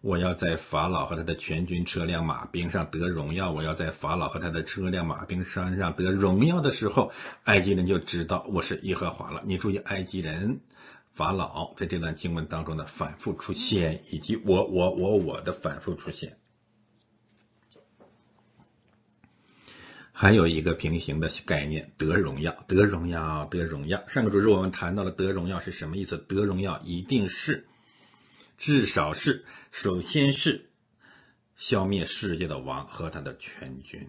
[0.06, 3.50] 我要在法老和他的全军车辆马兵上得荣耀。
[3.50, 7.10] 我要在法老和他的车辆马兵身上得荣耀的时候，
[7.42, 9.42] 埃及人就知道我是耶和华了。
[9.44, 10.60] 你注意，埃及人、
[11.10, 16.36] 法老在这段经文当中的反复出现，以及我、我、我、我的反复出现。
[20.12, 24.04] 还有一个平行的概念，得荣耀，得荣耀，得荣耀。
[24.06, 26.16] 上个主日我们谈到了得荣耀是什么意思？
[26.16, 27.66] 得荣耀一定是。
[28.58, 30.70] 至少是，首先是
[31.56, 34.08] 消灭世界的王和他的全军。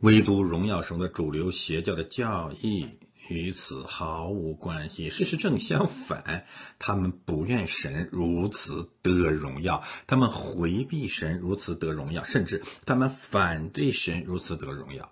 [0.00, 5.08] 唯独荣耀神的主流邪教的教义与此毫无关系。
[5.10, 6.44] 事实正相反，
[6.78, 15.10] 他们不愿神如此得荣耀，他们回避神如此得荣耀，甚至他们反对神如此得荣耀。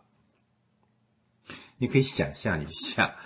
[1.78, 3.16] 你可以想象一下。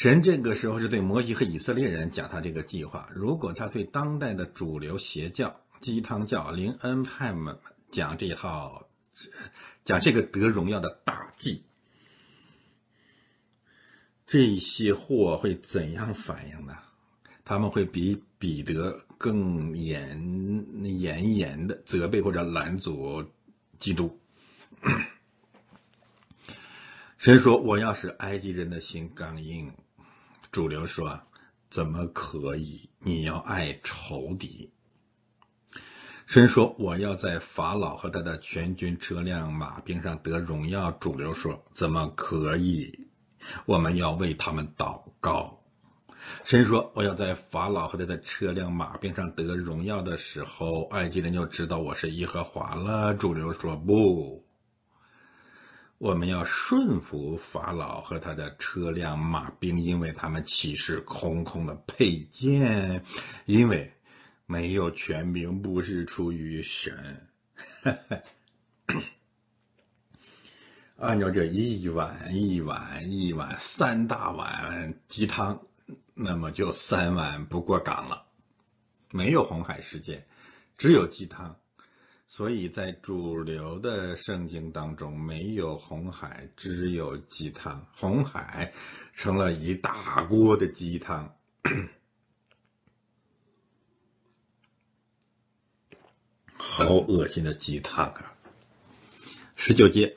[0.00, 3.10] 神这个时候是对摩西和以色列人讲他这个计划。
[3.14, 7.58] 如果他对当代的主流邪教、鸡汤教、灵恩派们
[7.90, 8.88] 讲这一套，
[9.84, 11.64] 讲这个得荣耀的大计，
[14.24, 16.78] 这些货会怎样反应呢？
[17.44, 20.64] 他们会比彼得更严
[20.98, 23.26] 严严的责备或者拦阻
[23.76, 24.18] 基督。
[27.18, 29.74] 神说：“我要使埃及人的心刚硬。”
[30.52, 31.20] 主流说
[31.70, 32.90] ：“怎么可以？
[32.98, 34.72] 你要爱仇敌。”
[36.26, 43.08] 神说：“我要在法老和他的全军车辆马兵上得荣耀。”主流说：“怎么可以？
[43.66, 45.62] 我们要为他们祷告。”
[46.44, 54.44] 神说：“我要在法老和他的车辆马兵上得荣耀的时候，埃及人就知道我是耶和华了。”主流说：“不。”
[56.00, 63.04] 我们要顺服法老和他的车辆马兵，因为他们岂是空空的配件？
[63.44, 63.92] 因为
[64.46, 67.28] 没有权柄，不是出于神。
[70.96, 75.66] 按照这一碗一碗一碗三大碗鸡汤，
[76.14, 78.24] 那么就三碗不过岗了。
[79.10, 80.26] 没有红海事件，
[80.78, 81.59] 只有鸡汤。
[82.32, 87.88] 所以在主流的圣经当中，没有红海，只有鸡汤。
[87.92, 88.72] 红海
[89.14, 91.34] 成了一大锅的鸡汤，
[96.54, 98.36] 好恶心的鸡汤啊！
[99.56, 100.16] 十九节，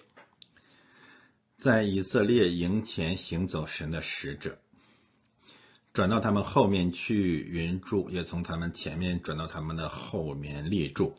[1.57, 4.59] 在以色列营前行走神的使者，
[5.93, 11.17] 转到他们后面去云柱，也从他们前面转到他们的后面立柱。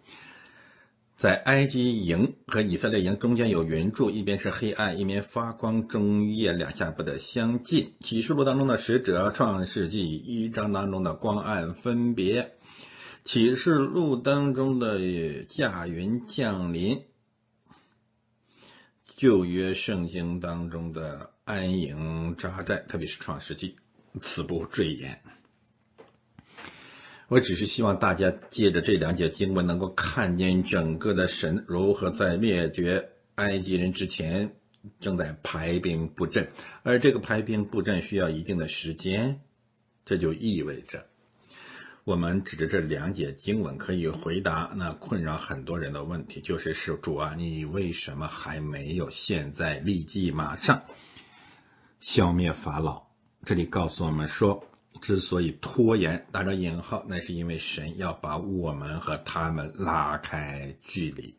[1.25, 7.95] 在埃及营和以色列营中间有云柱，一边是黑暗，一边发光，中夜两下不得相近。
[8.01, 12.53] 启示录当中的使者，创世纪一章当中的光暗分别，
[13.25, 17.05] 启示录当中的驾云降临，
[19.17, 23.77] 旧约圣经当中的安营扎寨，特别是创世纪，
[24.21, 25.23] 此不赘言。
[27.29, 34.55] 我只是希望大家借着这两节经文，能够看见整个的神如何在灭绝埃及人之前
[35.01, 36.51] 正在排兵布阵，
[36.83, 39.41] 而这个排兵布阵需要一定的时间。
[40.05, 41.07] 这就意味着，
[42.05, 50.85] 我们指着这两节经文可以回答那困扰很多人的问题，就是是主啊，你为什么还没有现在立即马上
[52.01, 53.05] 消灭法老？
[53.47, 54.69] 这里告诉我们说。
[55.01, 61.35] 之所以拖延，打着引号，那是因为神要把我们和他们拉开距离。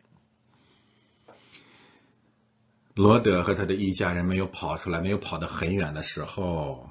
[2.93, 6.89] 罗德和他的一家人没有跑出来，没有跑得很远的时候，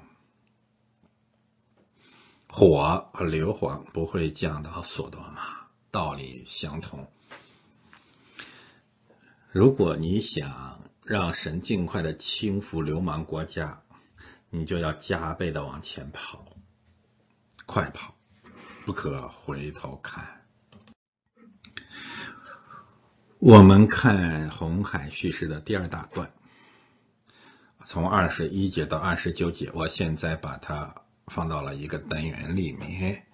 [2.49, 7.09] 火和硫磺不会降到索多玛，道理相同。
[9.51, 13.83] 如果你想让神尽快的轻浮流氓国家，
[14.51, 16.45] 你就要加倍的往前跑。
[17.67, 18.15] 快跑，
[18.85, 20.43] 不可回头看。
[23.39, 26.33] 我们看红海叙事的第二大段，
[27.85, 33.27] 从二十一节到二十九节，我现在把它放到了一个单元里面。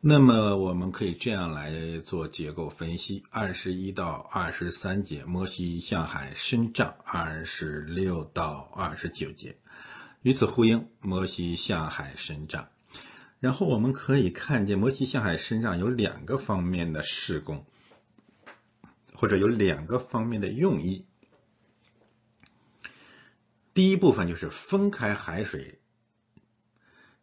[0.00, 9.56] 那么我们可以这样来做结构分析：二十一到二十三节，摩西向海伸杖；二十六到二十九节，
[10.20, 12.68] 与此呼应，摩西向海伸杖。
[13.44, 17.66] 然后我们可以看见，摩西向海身上有两个方面的施工，
[19.12, 21.04] 或者有两个方面的用意。
[23.74, 25.78] 第一部分就是分开海水。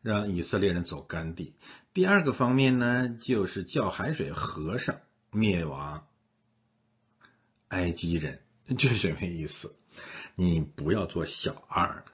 [0.03, 1.55] 让以色列人走干地。
[1.91, 4.99] 第二个方面呢，就是叫海水合上，
[5.32, 6.05] 灭亡
[7.69, 8.43] 埃及人。
[8.78, 9.76] 这是什么意思？
[10.36, 12.05] 你不要做小二。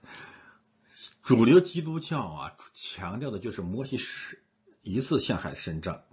[1.27, 4.41] 主流基督教啊，强调的就是摩西是
[4.81, 6.03] 一次向海伸杖。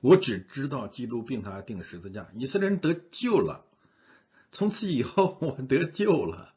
[0.00, 3.64] 我只知道基督并他钉十字架，以色列人得救了。
[4.50, 6.52] 从此以后， 我得救了。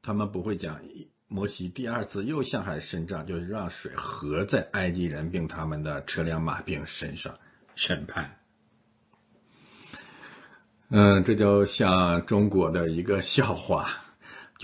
[0.00, 0.80] 他们不会讲。
[1.28, 7.38] 摩西第二次又向海伸杖，就是让水合在埃及人并他们的车辆马兵身上
[7.74, 8.40] 审判。
[10.88, 14.03] 嗯，这就像中国的一个笑话，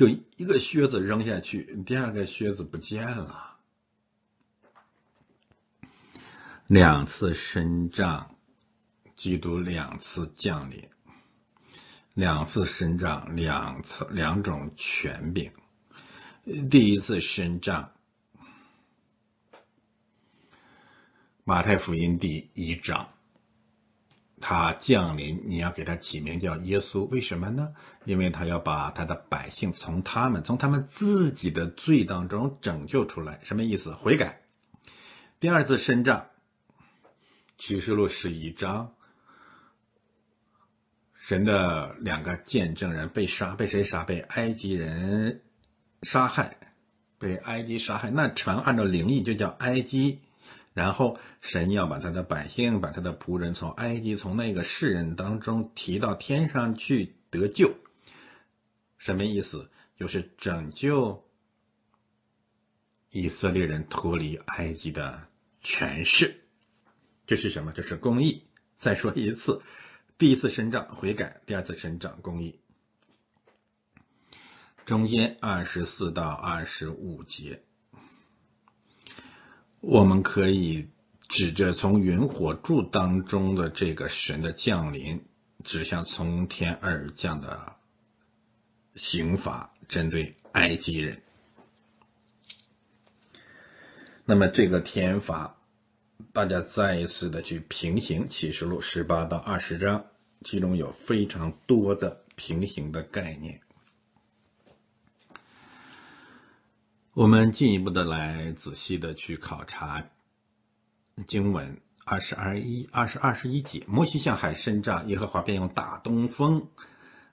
[0.00, 3.58] 就一个靴子扔下去，第二个靴子不见了。
[6.66, 8.34] 两次伸杖，
[9.14, 10.88] 基督两次降临，
[12.14, 15.52] 两次伸杖，两次两种权柄。
[16.70, 17.92] 第一次伸杖，
[21.44, 23.12] 马太福音第一章，
[24.40, 27.74] 他降临，你要给他起名叫耶稣，为什么呢？
[28.04, 33.92] 因为他要把他的百姓从他们从他们自己的罪当中拯救出来，什么意思？
[33.92, 34.40] 悔改。
[35.38, 36.28] 第二次伸杖，
[37.58, 38.94] 启示录十一章，
[41.14, 44.04] 神的两个见证人被杀，被谁杀？
[44.04, 45.42] 被埃及人。
[46.02, 46.56] 杀害，
[47.18, 50.22] 被埃及杀害，那船按照灵异就叫埃及。
[50.72, 57.74] 然后神要把他的百姓，把他的仆人从埃及，从那个世人当中提到天上去得救。
[58.98, 59.70] 什么意思？
[59.96, 61.24] 就是拯救
[63.10, 65.28] 以色列人脱离埃及的
[65.60, 66.40] 权势。
[67.26, 67.72] 这是什么？
[67.72, 68.44] 这是公义。
[68.78, 69.62] 再说一次，
[70.16, 72.60] 第一次伸杖悔改，第二次伸杖公义。
[74.86, 77.62] 中间二十四到二十五节，
[79.80, 80.88] 我们可以
[81.28, 85.24] 指着从云火柱当中的这个神的降临，
[85.64, 87.76] 指向从天而降的
[88.94, 91.22] 刑罚，针对埃及人。
[94.26, 95.56] 那么这个天罚，
[96.32, 100.04] 大家再一次的去平行启示录十八到二十章，
[100.42, 103.62] 其中有非常多的平行的概念。
[107.20, 110.06] 我们进一步的来仔细的去考察
[111.26, 116.68] 经文二十二一二十二十一节，摩西向海伸杖，耶和华便用大东风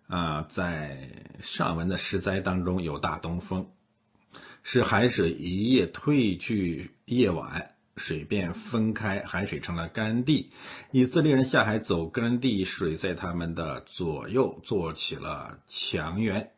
[0.07, 1.07] 啊，在
[1.39, 3.69] 上文的十灾当中有大东风，
[4.61, 10.51] 使海水一夜退去，夜晚水便分开，海水成了干地，
[10.91, 16.51] 以色列人下海走干地，水在他们的左右做起了墙垣。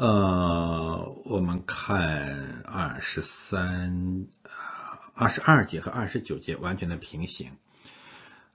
[0.00, 4.28] 呃，我们看二十三、
[5.12, 7.58] 二十二节和二十九节完全的平行，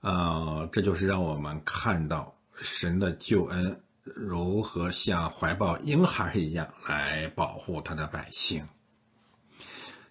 [0.00, 8.66] 呃，这就是让我们看到神的救恩如何像怀抱婴孩一样来保护他的百姓。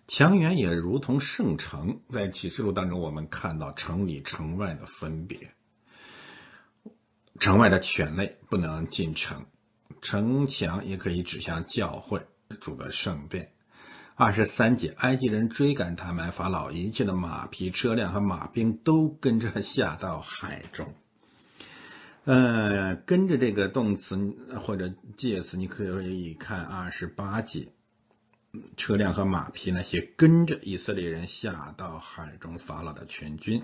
[0.07, 5.53] 强援也如同圣城，在启示录当中，我们看到城里城外的分别，
[7.39, 9.45] 城外的犬类不能进城。
[10.01, 12.25] 城墙也可以指向教会
[12.61, 13.51] 主的圣殿。
[14.15, 20.93] 二十三节，埃及人追赶他们，法老一切的马匹、车辆和马兵都跟着下到海中。
[22.23, 27.67] 呃，跟着这个动词或者介词，你可以看二十八节，
[28.77, 33.63] 车辆和马匹那些跟着以色列人下到海中，法老的全军。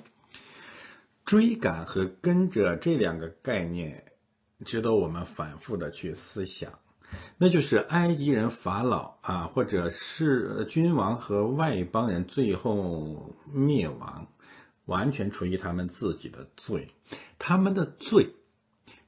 [1.23, 4.10] 追赶和跟着这两个概念。
[4.65, 6.79] 值得我们反复的去思想，
[7.37, 14.27] 那就是埃及人法老啊，或者是君王和外邦人最后灭亡，
[14.85, 16.89] 完全出于他们自己的罪。
[17.39, 18.35] 他们的罪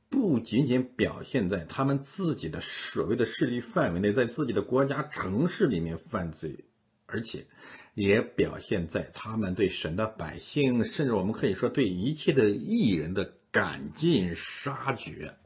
[0.10, 6.66] 不仅仅表现在他们自己的所谓的势力范围内，在自己的国家城市里面犯罪，
[7.06, 7.46] 而且
[7.94, 15.38] 也表现在他们对神的百姓，甚至我们可以说对一切的艺人的赶尽杀绝。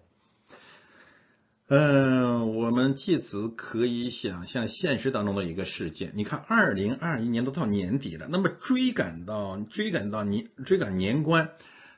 [1.69, 6.13] 嗯，我们借此可以想象现实当中的一个事件。
[6.15, 11.51] 你看，二零二一年都到年底了，那么追赶到追赶到年追赶年关，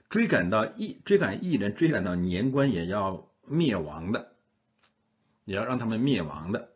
[0.09, 4.31] 追赶到艺追赶艺人，追赶到年关也要灭亡的，
[5.45, 6.71] 也要让他们灭亡的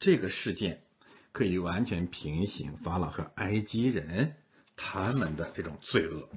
[0.00, 0.82] 这个事件，
[1.30, 4.34] 可以完全平行法老和埃及人
[4.74, 6.28] 他们的这种罪恶。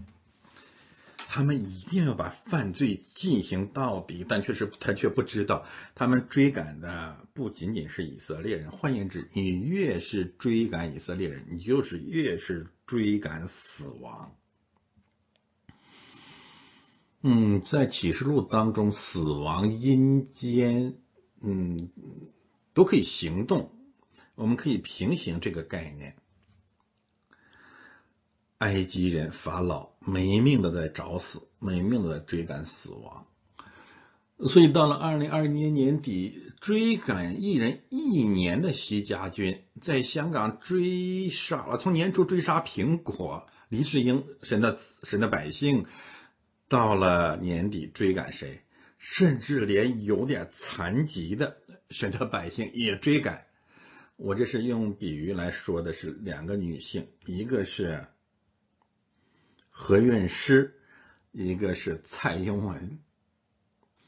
[1.32, 5.64] 他们一定要把犯罪进行到底，但却是他却不知道，
[5.94, 8.72] 他们追赶的不仅仅是以色列人。
[8.72, 14.36] 换言之，你越是追赶以色列人，你就是越是追赶死亡。
[17.22, 20.96] 嗯，在启示录当中，死亡、阴间，
[21.42, 21.92] 嗯，
[22.74, 23.72] 都可以行动，
[24.34, 26.16] 我们可以平行这个概念。
[28.60, 33.26] 埃及人法老没命的在找死，没命的在追赶死亡，
[34.50, 45.86] 所以到了二零二一年年底，追赶一人一年的西家军在香港追杀了，从年初追杀苹果、黎智英神的神的百姓，
[46.68, 48.60] 到了年底追赶谁，
[48.98, 51.56] 甚至连有点残疾的
[51.90, 53.46] 神的百姓也追赶。
[54.18, 58.06] 我这是用比喻来说的是两个女性，一个是。
[59.82, 60.78] 何韵诗，
[61.32, 63.00] 一个是蔡英文，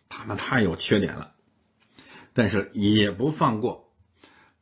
[0.09, 1.33] 他们太有缺点了，
[2.33, 3.89] 但是也不放过。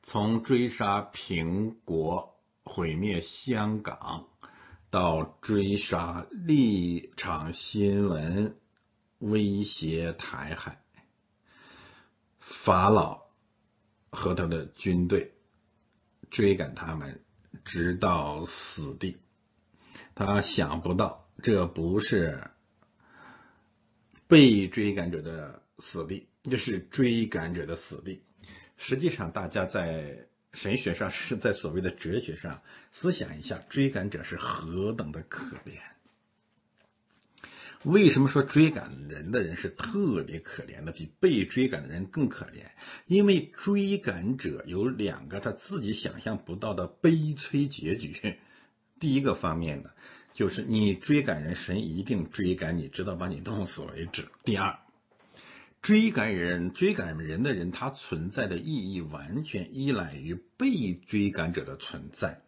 [0.03, 4.29] 从追杀苹果、毁灭香港，
[4.91, 8.55] 到追杀立场新闻、
[9.17, 10.83] 威胁台海，
[12.37, 13.23] 法老
[14.11, 15.33] 和他的军队
[16.29, 17.25] 追赶他们，
[17.65, 19.17] 直到死地。
[20.19, 22.43] 他想不到，这不是
[24.27, 28.21] 被追赶者的死地，这是追赶者的死地。
[28.75, 32.61] 实际上，大家在神学上，是在所谓的哲学上
[32.91, 35.79] 思想一下，追赶者是何等的可怜。
[37.83, 42.65] 为什么说追赶人的人是特别可怜的，比被追赶的人更可怜？
[43.07, 48.37] 因为追赶者有两个他自己想象不到的悲催结局。
[48.99, 49.89] 第一个方面呢，
[50.33, 54.27] 就是你追赶人，神一定追赶你，直到把你弄死为止。
[54.43, 54.79] 第二，
[55.81, 62.41] 追赶人、追赶人的人，他存在的意义完全依赖于被追赶者的存在。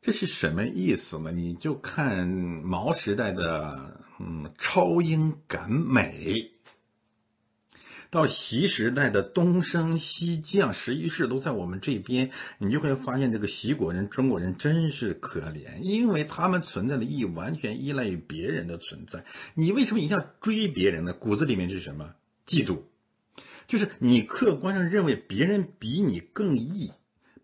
[0.00, 1.32] 这是什么意思呢？
[1.32, 6.52] 你就看毛时代的嗯超英赶美。
[8.10, 19.24] 到习时代的东升西降，十一世都在我们这边，你就会发现这个习国人、中国人真是可怜，因为他们存在的意义完全依赖于别人的存在。
[19.54, 21.12] 你为什么一定要追别人呢？
[21.12, 22.14] 骨子里面是什么？
[22.46, 22.80] 嫉妒，
[23.66, 26.92] 就是你客观上认为别人比你更义，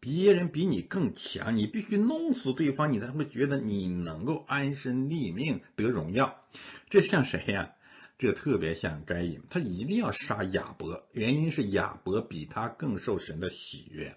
[0.00, 6.42] 别人比你更强，你必须弄死对方，你才会觉得你能够安身立命、得荣耀。
[6.88, 7.72] 这像谁呀？
[8.16, 14.16] 这特别像该隐，他一定要杀亚伯，原因是亚伯比他更受神的喜悦。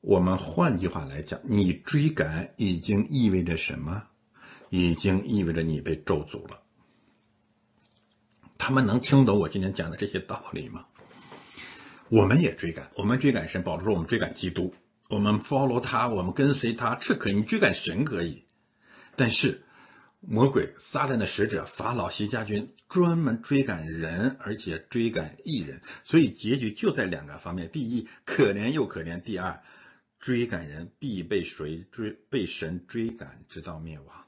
[0.00, 4.08] 我们换句话来讲，你追赶已经意味着什么？
[4.68, 6.62] 已经意味着你被咒诅了。
[8.58, 10.86] 他们能听懂我今天讲的这些道理吗？
[12.08, 14.74] 我们也追赶，我们追赶神，保罗说我们追赶基督，
[15.08, 18.44] 我们 follow 他，我们跟随他，这可以，你追赶神可以，
[19.14, 19.64] 但是。
[20.24, 29.64] 魔鬼撒旦的使者法老西家军专门追赶人，而且追赶异人，所以结局就在两个方面：第一，可怜又可怜；第二，
[30.20, 32.12] 追赶人必被谁追？
[32.30, 34.24] 被神追赶，直到灭亡。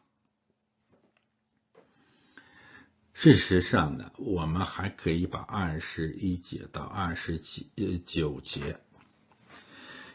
[3.12, 7.40] 事实上呢，我们还可以把二十一节到二十
[8.04, 8.80] 九节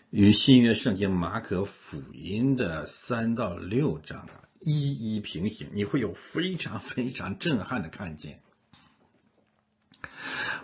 [0.09, 4.48] 与新约圣经马可福音的三到六章啊。
[4.59, 8.41] 一一平行，你会有非常非常震撼的看见。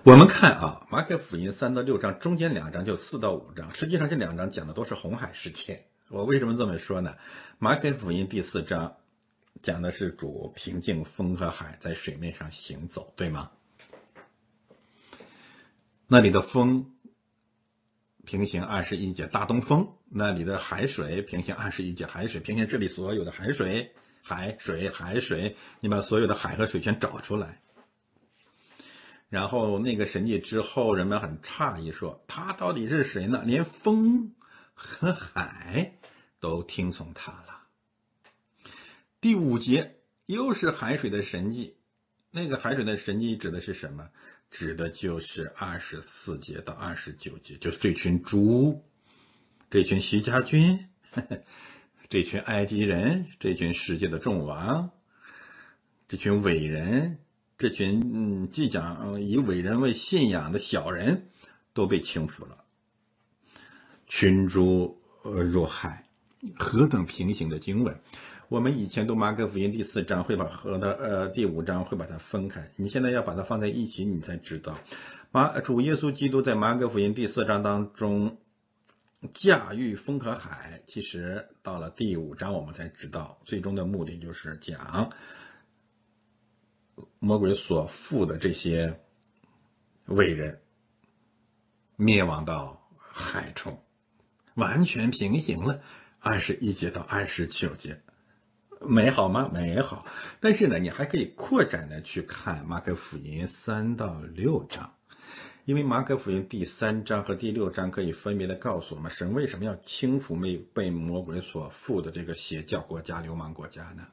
[0.03, 5.85] 我们看啊，马可福音三到六章中间两章就四到五章，实际上这两章讲的都是红海事件。
[6.09, 7.15] 我为什么这么说呢？
[7.57, 8.97] 马可福音第四章
[9.61, 13.51] 讲的是主平静风和海，在水面上行走，对吗？
[16.07, 16.94] 那里的风。
[18.25, 27.61] 平行二十一节大东风，那里的海水平行二十一节海水平行这里所有的海水海水海水，你把所有的海和水全找出来。
[29.29, 33.43] 然后那个神迹之后，人们很诧异说：“他到底是谁呢？
[33.45, 34.33] 连风
[34.73, 35.93] 和海
[36.39, 37.63] 都听从他了。”
[39.21, 41.75] 第五节又是海水的神迹，
[42.31, 44.09] 那个海水的神迹指的是什么？
[44.57, 48.85] 指的就是二十四节到二十九节，就是这群猪，
[49.69, 50.87] 这群徐家军，
[52.07, 54.91] 这群埃及人，这群世界的众王，
[56.07, 57.19] 这群伟人，
[57.57, 61.27] 这群嗯，即将以伟人为信仰的小人，
[61.73, 62.63] 都被轻浮了。
[64.07, 66.07] 群猪呃入海，
[66.55, 67.99] 何等平行的经文！
[68.47, 74.77] 我们以前读马可福音第四章会把和的呃第五章会把它分开，你现在要把它放在一起，你才知道
[75.31, 78.37] 马主耶稣基督在马可福音第四章当中
[79.31, 85.11] 驾驭风和海，其实到了第五章我们才知道，最终的目的就是讲
[87.17, 88.99] 魔鬼所附的这些
[90.05, 90.61] 伟人
[91.95, 93.81] 灭亡到海中，
[94.53, 95.81] 完全平行了
[96.19, 98.03] 二十一节到二十九节。
[98.81, 99.49] 美好吗？
[99.53, 100.05] 美好。
[100.39, 104.93] 但是呢，你还可以扩展的去看马可福音三到六章，
[105.65, 114.07] 因为马可福音第三章和第六章可以分别的告诉我们，神为什么要轻抚被被魔鬼所附的这个邪教国家、流氓国家呢？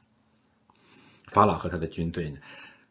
[1.27, 2.39] 法老和他的军队呢？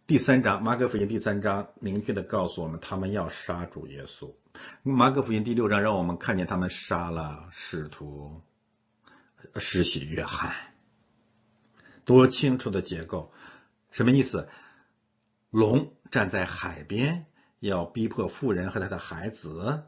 [0.06, 4.32] 第三章马可福音第三章明确的告诉我们，他们要杀主耶稣。
[4.82, 8.42] 马可福音第六章让我们看见他们杀了使徒
[9.56, 10.71] 施洗约翰。
[12.04, 13.32] 多清楚的结构，
[13.90, 14.48] 什么意思？
[15.50, 17.26] 龙站在海边，
[17.60, 19.84] 要逼迫妇人和他的孩子，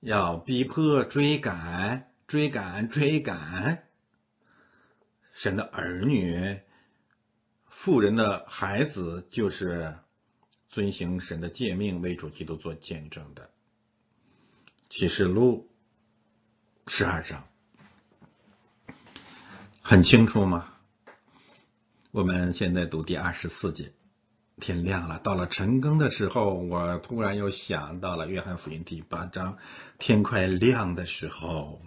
[0.00, 3.86] 要逼迫追赶、追赶、追赶
[5.32, 6.60] 神的儿女。
[7.68, 9.98] 妇人的孩子就是
[10.68, 13.50] 遵行神的诫命为主基督做见证的。
[14.88, 15.70] 启示录
[16.86, 17.46] 十二章
[19.82, 20.71] 很清楚吗？
[22.12, 23.94] 我们现在读第二十四节，
[24.60, 29.56] 天亮了，到了晨更的时候，我突然又想到了约翰福音第八章，
[29.98, 31.80] 天快亮的时候，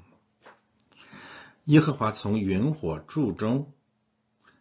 [1.66, 3.72] 耶和华从云火柱中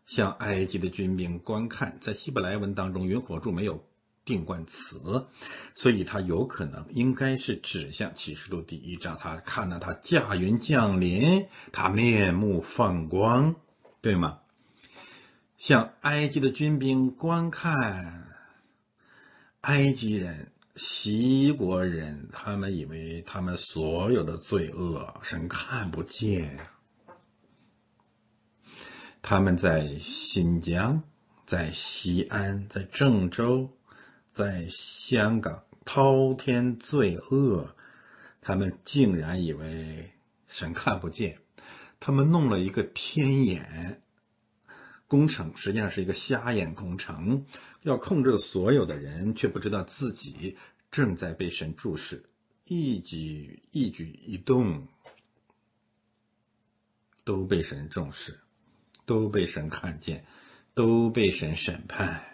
[0.05, 3.89] 向埃及的军兵观看，在希伯来文当中，云火柱没有
[4.27, 5.29] 定冠词，
[5.75, 13.55] 所以它有可能应该是指向启示录第一章，他看到他驾云降临，他面目放光，
[14.03, 14.41] 对吗？
[15.65, 18.29] 向埃及的军兵观看，
[19.63, 26.59] 埃及人、西国人，他们以为他们所有的罪恶神看不见。
[29.23, 31.03] 他们在新疆、
[31.47, 33.71] 在西安、在郑州、
[34.33, 37.75] 在香港滔天罪恶，
[38.43, 40.13] 他们竟然以为
[40.47, 41.39] 神看不见，
[42.01, 44.03] 他们弄了一个天眼。
[45.07, 47.47] 工程实际上是一个瞎眼工程，
[47.83, 50.57] 要控制所有的人，却不知道自己
[50.91, 52.25] 正在被神注视，
[52.65, 54.89] 一举一举一动
[57.25, 58.41] 都被神重视，
[59.05, 60.25] 都被神看见，
[60.75, 62.25] 都被神审判。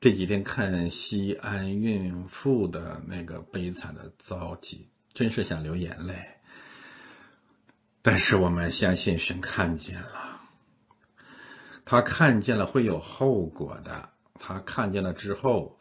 [0.00, 6.28] 这几天看西安孕妇的那个悲惨的遭际，真是想流眼泪。
[8.02, 10.33] 但是我们相信神看见了。
[11.84, 14.08] 他看见了会有后果的，
[14.40, 15.78] 他看见了之后，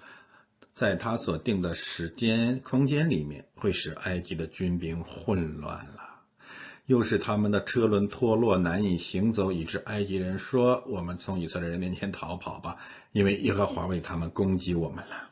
[0.73, 6.21] 在他所定的时间空间里面，会使埃及的军兵混乱了，
[6.85, 12.77] 又是他们的车轮脱落，难以行走，以致埃及人说：“我们从以色列人面前逃跑吧，
[13.11, 15.29] 因为耶和华为他们攻击我们了。”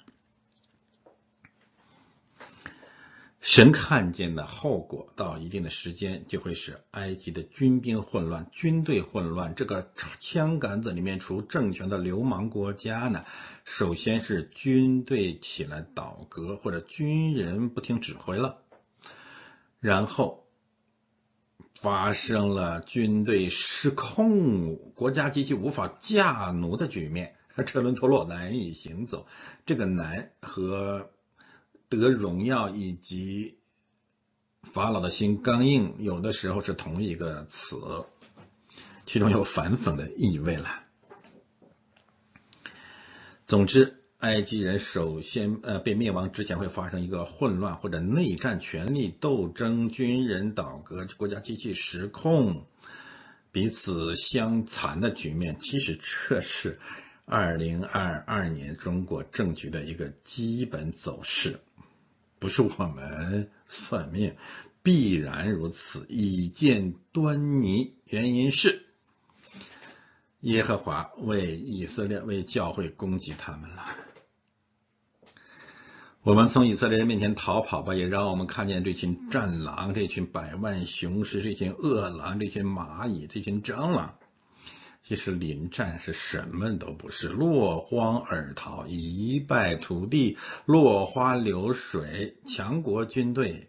[3.41, 9.55] 神看见的后果，到一定的时间就会使埃及的军兵混乱，军队混乱。
[9.55, 13.25] 这个枪杆子里面出政权的流氓国家呢，
[13.65, 18.61] 首先是军队起来倒戈，或者军人不听指挥了，
[19.79, 20.45] 然后
[21.73, 27.33] 发生了军队失控，国家机器无法驾奴的局面，
[27.65, 29.25] 车轮脱落，难以行走。
[29.65, 31.09] 这个难和。
[31.99, 33.57] 得荣耀以及
[34.63, 37.75] 法老的心刚硬，有的时候是同一个词，
[39.05, 40.83] 其中有反讽的意味了。
[43.45, 52.65] 总之，埃及人首先呃被灭亡之前会发生一个混乱或者内战、权力斗争、军人倒戈、国家机器失控、
[53.51, 55.57] 彼此相残的局面。
[55.59, 56.79] 其实这是
[57.25, 61.59] 二零二二年中国政局的一个基本走势。
[62.41, 64.35] 不是我们算命，
[64.81, 67.93] 必然如此，已见端倪。
[68.05, 68.87] 原因是
[70.39, 73.85] 耶和华为以色列、为教会攻击他们了。
[76.23, 84.17] 我们从以色列人面前逃跑吧，也让我们看见这群战狼、这群百万雄狮、这群恶狼、这群蚂蚁、这群蟑螂。
[85.11, 92.37] 其实临战是什么都不是，落荒而逃，一败涂地，落花流水。
[92.47, 93.67] 强国军队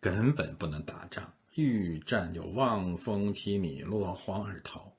[0.00, 4.92] 根本不能打仗，遇战就望风披靡，落荒而逃，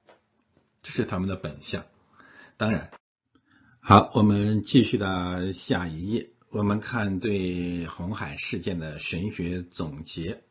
[0.81, 1.83] 这是他们的本相。
[2.55, 2.91] 当然，
[3.81, 10.41] 好，我们继续到下一页，我们看对红海事件的神学总结。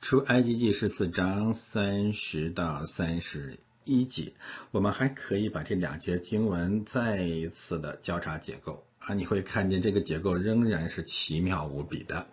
[0.00, 4.32] 出埃及记十四章三十到三十一节，
[4.70, 12.26] 我们还可以把这两节经文再一次的交叉结构啊，你会看见这个结构仍然是奇妙无比的。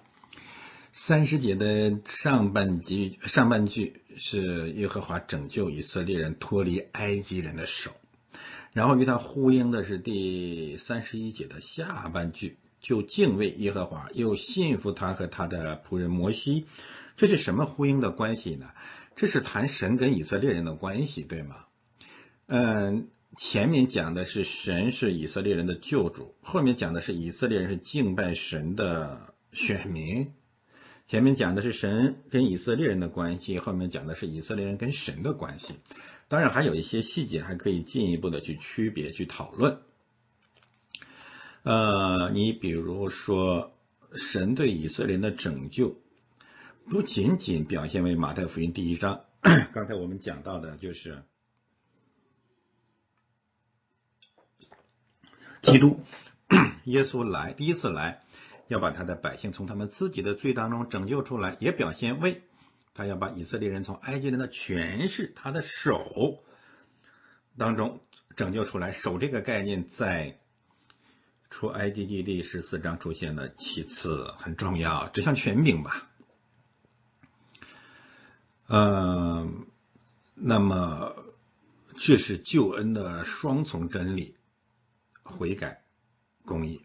[0.93, 7.91] 三十节的上半句，上半句是耶和华拯救以色列人脱离埃及人的手，
[8.74, 16.66] 然后与它呼应的是第三十一节的下半句，就敬畏耶和华，又信服他和他的仆人摩西，
[17.16, 18.72] 这是什么呼应的关系呢？
[19.16, 21.66] 这是谈神跟以色列人的关系，对吗？
[22.47, 30.34] 嗯，前面讲的是神是以色列人的救主，后面讲的是以色列人是敬拜神的选民。
[31.07, 35.76] 前面讲的是神跟以色列人的关系，后面讲的是以色列人跟神的关系。
[36.30, 39.80] 当然还有一些细节还可以进一步的去区别去讨论。
[41.64, 43.74] 呃，你比如说
[44.16, 45.99] 神对以色列人的拯救，
[46.90, 49.26] 不仅仅表现为马太福音第一章，
[49.74, 51.24] 刚才我们讲到的就是
[55.62, 56.02] 基督
[56.86, 58.24] 耶稣来第一次来。
[58.68, 62.42] 要把他的百姓从他们自己的罪当中拯救出来，也表现为
[62.94, 66.42] 他要把以色列人从埃及人的权势、他的手
[67.58, 68.00] 当中
[68.38, 68.94] 拯救出来。
[68.94, 70.40] 手这个概念在
[71.50, 76.10] 出埃及记第十四章出现了其次，很重要，指向权柄吧。
[78.74, 79.66] 嗯，
[80.34, 81.12] 那么
[81.98, 84.36] 这是救恩的双重真理：
[85.24, 85.82] 悔改、
[86.46, 86.80] 公义。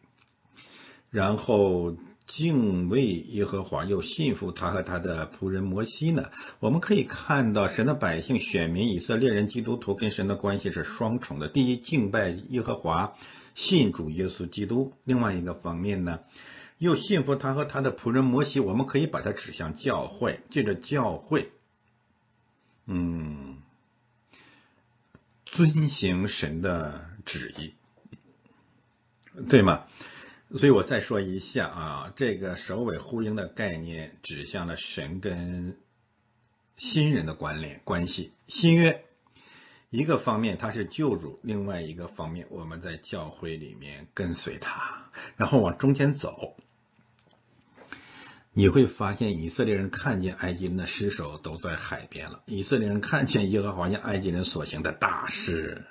[1.11, 6.31] 然后敬畏耶和华，又信服他和他的仆人摩西呢？
[6.59, 11.49] 我们可以看到，神的百姓、选民、以色列人、基督徒跟神的关系是双重的。
[11.49, 13.15] 第一，敬拜耶和华，
[13.55, 16.19] 信主耶稣基督；另外一个方面呢，
[16.79, 18.59] 又信服他和他的仆人摩西。
[18.59, 21.53] 我们可以把它指向教会，借着教会，
[22.87, 23.63] 嗯，
[25.45, 27.75] 遵行神的旨意，
[29.49, 29.85] 对吗？
[30.57, 35.77] 所以我再说一下啊，这个首尾呼应的概念指向了神跟
[36.77, 38.33] 新人的关联关系。
[38.47, 39.05] 新约
[39.91, 46.57] 一个方面它是救主，另外一个方面我们在教会里面跟随他，然后往中间走，
[48.59, 55.85] 你会发现以色列人看见埃及人的尸首都在海边了，以色列人看见耶和华向埃及人所行的大事。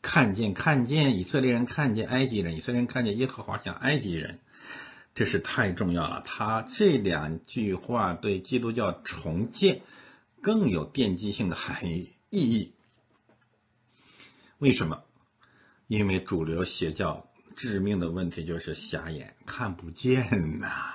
[0.00, 4.38] 看见，看见以色列人，看见埃及人，以色列人看见耶和华像埃及人，
[5.16, 6.22] 这是太重要了。
[6.24, 9.82] 他这两句话对基督教重建
[10.40, 12.74] 更有奠基性的含义意义。
[14.58, 15.02] 为什么？
[15.88, 20.94] 因为主流邪教致命的问题就是瞎眼，看不见呐。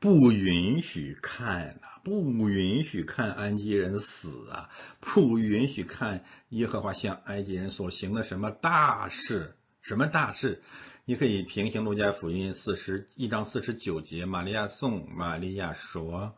[0.00, 2.00] 不允许看啊！
[2.04, 4.70] 不允许看埃及人死啊！
[5.00, 9.56] 不允许看耶和华向埃及人所行的什么大事？
[9.82, 10.62] 什么大事？
[11.04, 16.36] 你可以平行路加福音四十一章四十九节，玛利亚颂，玛利亚说，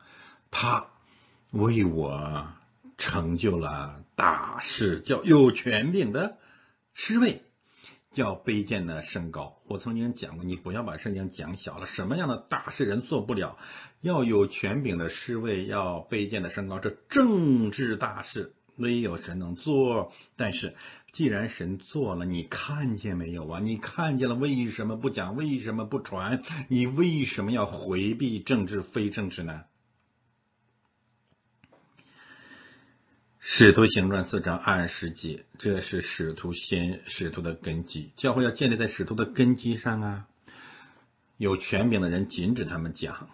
[0.50, 0.86] 他
[1.50, 2.48] 为我
[2.96, 6.38] 成就了大事，叫有权柄的
[6.94, 7.44] 侍卫。
[8.10, 9.60] 叫卑贱的升高。
[9.66, 11.86] 我曾经讲过，你不要把圣经讲小了。
[11.86, 13.56] 什么样的大事人做不了？
[14.00, 16.80] 要有权柄的侍卫，要卑贱的升高。
[16.80, 20.12] 这政治大事，唯有神能做。
[20.34, 20.74] 但是，
[21.12, 23.60] 既然神做了，你看见没有啊？
[23.60, 25.36] 你看见了，为什么不讲？
[25.36, 26.42] 为什么不传？
[26.68, 29.64] 你为什么要回避政治非政治呢？
[33.42, 38.12] 使徒行传四章二十节，这是使徒先使徒的根基。
[38.14, 40.28] 教会要建立在使徒的根基上啊！
[41.38, 43.30] 有权柄的人禁止他们讲。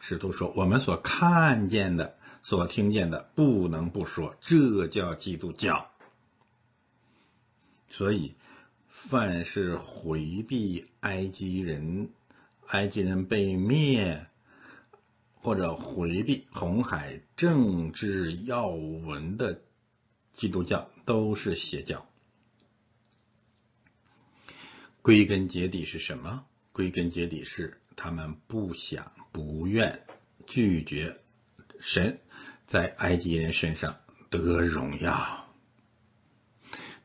[0.00, 5.90] 使徒说：“我们所看见的、所听见的，不能不说。”这叫基督教。
[7.90, 8.34] 所以，
[8.88, 12.08] 凡是回避埃及人、
[12.68, 14.26] 埃及人被灭。
[15.42, 19.60] 或者回避红海政治要闻的
[20.32, 22.08] 基督教都是邪教。
[25.02, 26.46] 归根结底是什么？
[26.70, 30.06] 归根结底是他们不想、不愿、
[30.46, 31.20] 拒绝
[31.80, 32.20] 神
[32.66, 33.98] 在埃及人身上
[34.30, 35.52] 得荣耀。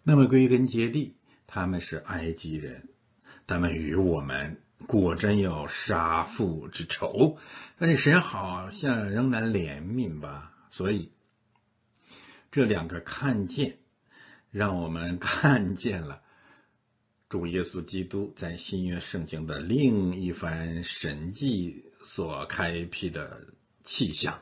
[0.04, 1.16] 那么归根结底，
[1.48, 2.88] 他们是埃及人，
[3.48, 7.38] 他们与我们果真有杀父之仇，
[7.78, 11.12] 但是神好像仍然怜悯吧，所以
[12.52, 13.80] 这两个看见，
[14.52, 16.22] 让我们看见了。
[17.30, 23.48] 主耶稣基督在新约圣经的另一番神迹所开辟的
[23.84, 24.42] 气象。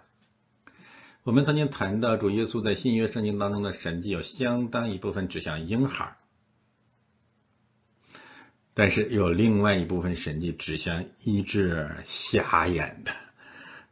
[1.24, 6.18] 我们曾经谈到，主耶稣在新约圣经当中的神迹有相当一部分指向婴孩，
[8.76, 13.12] 但是有另外一部分神迹指向医治瞎眼的。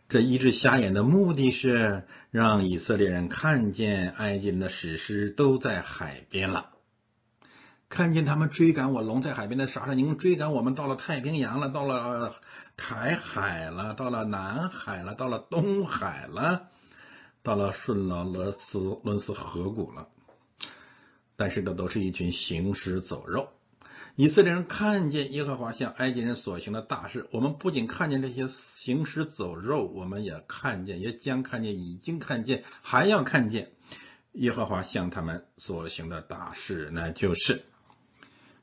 [0.10, 6.70] 这医治瞎眼的目的是让以色列人看见埃及人的史诗都在海边了。
[7.88, 12.36] 看见他们追赶我龙在海边的沙你们追赶我们到了太平洋了，到了
[12.76, 16.68] 台海了，到了南海了，到了东海了，
[17.42, 20.10] 到了顺了罗斯伦斯河谷了。
[21.38, 23.48] 但是这都是一群行尸走肉。
[24.16, 33.72] 以色列人看见耶和华向埃及人所行的大事，我们不仅看见这些行尸走肉，我们也看见，也将看见，已经看见，还要看见
[34.34, 37.64] 耶和华向他们所行的大事，那就是。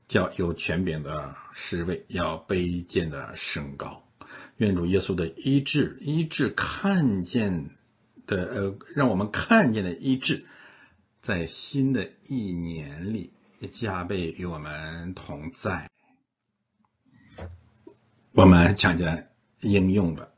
[0.06, 4.02] 叫有权柄的侍卫要卑贱的升高，
[4.56, 7.76] 愿主耶稣的医治，医治看见
[8.26, 10.46] 的，呃，让我们看见的医治，
[11.22, 13.32] 在新的一年里
[13.68, 15.88] 加倍与我们同在。
[18.32, 19.24] 我们讲讲
[19.60, 20.28] 应用吧，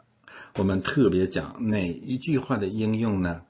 [0.55, 3.45] 我们特别讲哪一句话的应用呢？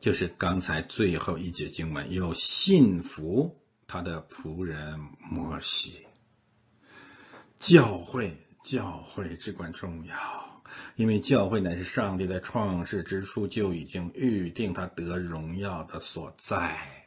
[0.00, 3.60] 就是刚才最后一节经文有信服。
[3.86, 6.06] 他的仆人摩西，
[7.60, 10.62] 教会教会至关重要，
[10.96, 17.03] 因为教会乃是上帝在创世之初就已经预定他得荣耀的所在。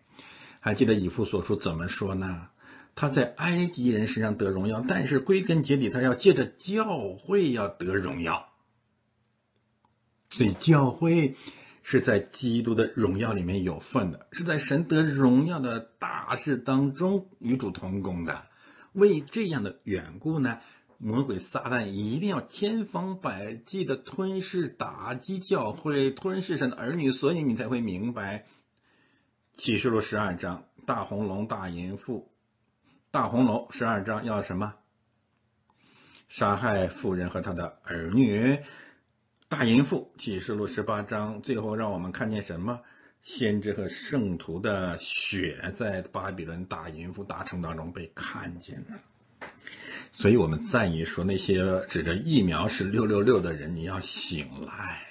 [0.59, 2.49] 还记得以父所书怎么说呢？
[2.95, 8.49] 他在埃及人身上得荣耀，但是归根结底，他要借着教会要得荣耀。
[10.29, 11.35] 所以教会。
[11.89, 18.43] 是在基督的荣耀里面有份的，是在神得荣耀的大事当中与主同工的。
[18.91, 20.59] 为这样的缘故呢，
[20.97, 28.45] 魔鬼撒旦一定要千方百计的吞噬、打击教会，吞噬神的儿女，所以你才会明白
[29.57, 32.31] 启示录十二章大红龙、大淫妇、
[33.09, 34.75] 大红龙十二章要什么？
[36.29, 38.59] 杀害妇人和他的儿女。
[39.49, 42.81] 大淫妇启示录十八章，最后让我们看见什么？
[43.23, 48.99] 先知和圣徒的血在巴比伦大淫妇大城当中被看见了。
[50.11, 55.06] 所以，我们赞一说那些指着疫苗是六六六的人，你要醒来。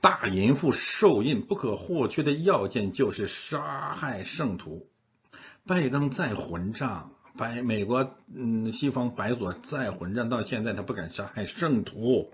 [0.00, 4.88] 大淫妇受印不可或缺的要件就是杀害圣徒。
[5.66, 12.32] 拜登再混账，白美国嗯西方白左再混账，到现在他不敢杀害圣徒。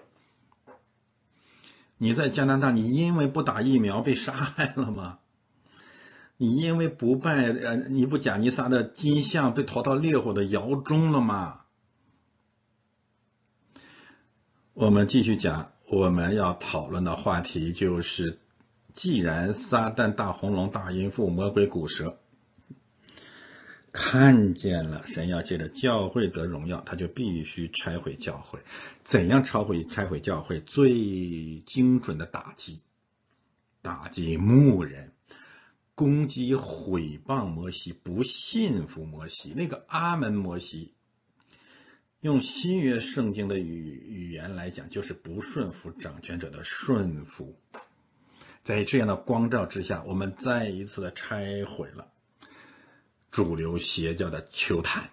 [1.99, 5.19] 你在加拿大，你因为不打疫苗被杀害了吗？
[6.37, 11.63] 你因为不拜呃，你不贾尼撒的金像被投到烈火的窑中了吗？
[14.75, 18.41] 我们继续讲，我们要讨论的话题就是：
[18.93, 22.19] 既然撒旦大红龙、大阴妇、魔鬼古蛇。
[23.93, 28.59] 看见了，神要借着教会得荣耀，他就必须拆毁教会。
[29.05, 30.61] 怎样拆毁拆毁教会？
[30.61, 32.81] 最精准的打击，
[33.81, 35.13] 打击牧人，
[35.95, 39.55] 攻击毁谤摩西，不信服摩西。
[39.57, 40.93] 那个阿门摩西，
[42.27, 47.57] 用新约圣经的语语言来讲，就是不顺服掌权者的顺服。
[48.65, 52.09] 在这样的光照之下，我们再一次的拆毁了。
[53.31, 55.11] 主流邪教的秋坛，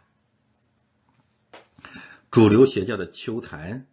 [2.31, 3.85] 主流邪教的秋坛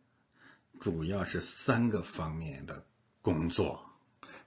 [0.81, 2.87] 主要是三个方面的
[3.21, 3.90] 工作，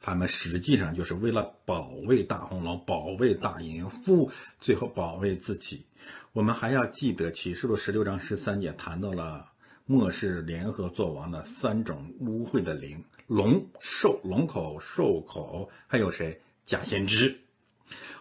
[0.03, 5.85] 他们实际上就是为了保卫大红龙、保卫大淫妇，最后保卫自己。
[6.33, 9.49] 我们还要记得启示录十六章十三节谈到了
[9.85, 16.41] 末世联合作王的三种污秽的灵：龙、兽、龙口、兽口，还有谁？
[16.65, 17.39] 假先知。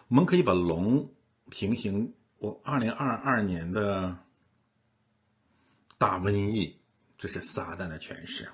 [0.08, 1.10] 我们可以把龙。
[1.50, 4.16] 平行我二零二二年的
[5.98, 6.78] 大瘟疫，
[7.18, 8.48] 这是撒旦的诠释。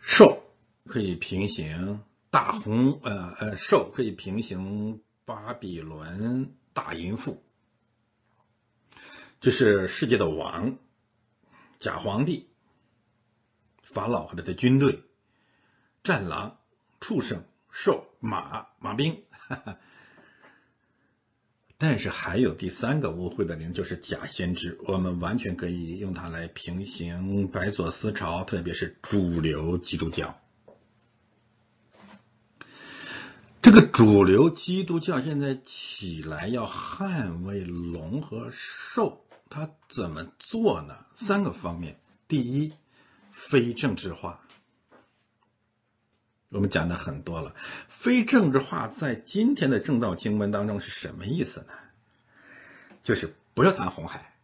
[0.00, 0.44] 兽
[0.86, 7.42] 可以平行大红，呃呃，兽可以平行巴比伦大淫妇，
[9.40, 10.78] 这是世界的王，
[11.80, 12.48] 假皇帝，
[13.82, 15.02] 法老和他的军队，
[16.02, 16.58] 战狼、
[17.00, 19.24] 畜生、兽、马、马兵。
[19.30, 19.78] 哈哈
[21.76, 24.78] 但是还有第三个污秽的灵，就是假先知。
[24.84, 30.40] 我们完全可以用它来平行白左思潮，特别是主流基督教。
[33.64, 40.98] 这个主流基督教现在起来要捍卫龙和兽，它怎么做呢？
[41.14, 42.74] 三个方面：第一，
[43.30, 44.42] 非政治化。
[46.50, 47.54] 我们讲的很多了，
[47.88, 51.68] 非政治化在今天的正道经文当中是什么意思呢？
[53.02, 54.34] 就是不要谈红海，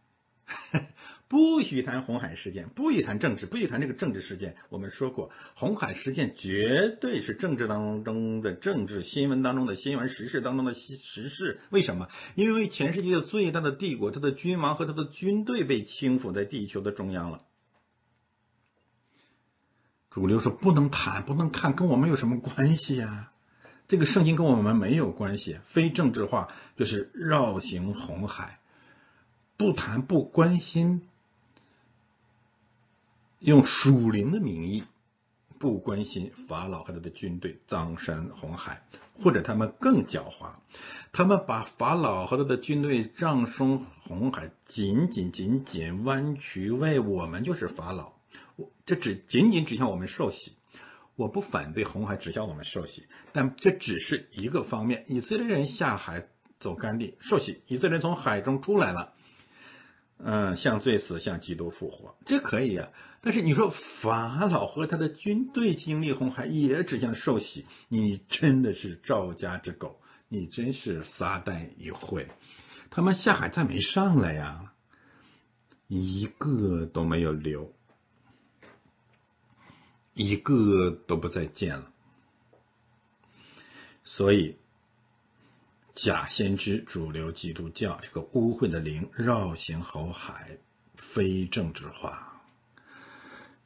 [1.31, 4.57] 不许谈红海事件，不许谈政治，不许谈这个政治事件。
[4.67, 10.97] 我们说过，红海事件绝对是政治当中的政治新闻当中的新闻时事当中的时
[11.29, 11.61] 事。
[11.69, 12.09] 为什么？
[12.35, 17.43] 因为全世界最大的帝国，它的君王和他的军队被倾覆在地球的中央了。
[20.09, 23.31] 主流说不能谈，不能看，跟我们有什么关系呀？
[23.87, 25.59] 这个圣经跟我们没有关系。
[25.63, 28.59] 非政治化就是绕行红海，
[29.55, 31.07] 不谈不关心，
[33.41, 34.83] 用属灵的名义
[35.57, 38.85] 不关心法老和他的军队葬身红海，
[39.15, 40.57] 或者他们更狡猾，
[41.11, 48.13] 他们把法老和他的军队葬身红海，仅仅仅仅弯曲为我们就是法老。
[48.57, 50.53] 我这只仅仅指向我们受洗，
[51.15, 55.03] 我不反对红海指向我们受洗，但这只是一个方面。
[55.07, 56.27] 以色列人下海
[56.59, 59.15] 走干地受洗，以色列人从海中出来了，
[60.23, 62.89] 嗯，向罪死，向基督复活，这可以啊。
[63.21, 72.27] 但是你说法老和他的军队经历红海也指向受洗，你真的是赵家之狗，你真是撒旦一会。
[72.89, 74.73] 他们下海再没上来呀，
[75.87, 77.73] 一个都没有留。
[80.13, 81.89] 一个都不再见了，
[84.03, 84.57] 所以
[85.93, 90.57] 假先知、主流基督教这个污秽的灵绕行红海，
[90.95, 92.41] 非政治化，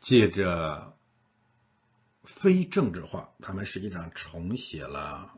[0.01, 0.97] 借着
[2.23, 5.33] 非政治化，他们实际上重写了、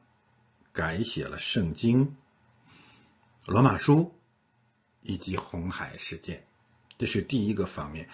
[0.72, 2.16] 改写了圣经、
[3.46, 4.16] 罗马书
[5.02, 6.48] 以及红海事件，
[6.98, 8.10] 这是第一个方面。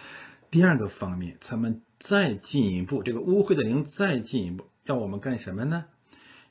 [0.50, 5.86] 第二个方面，他们再进一步，这个污秽的灵再进一步，要我们干什么呢？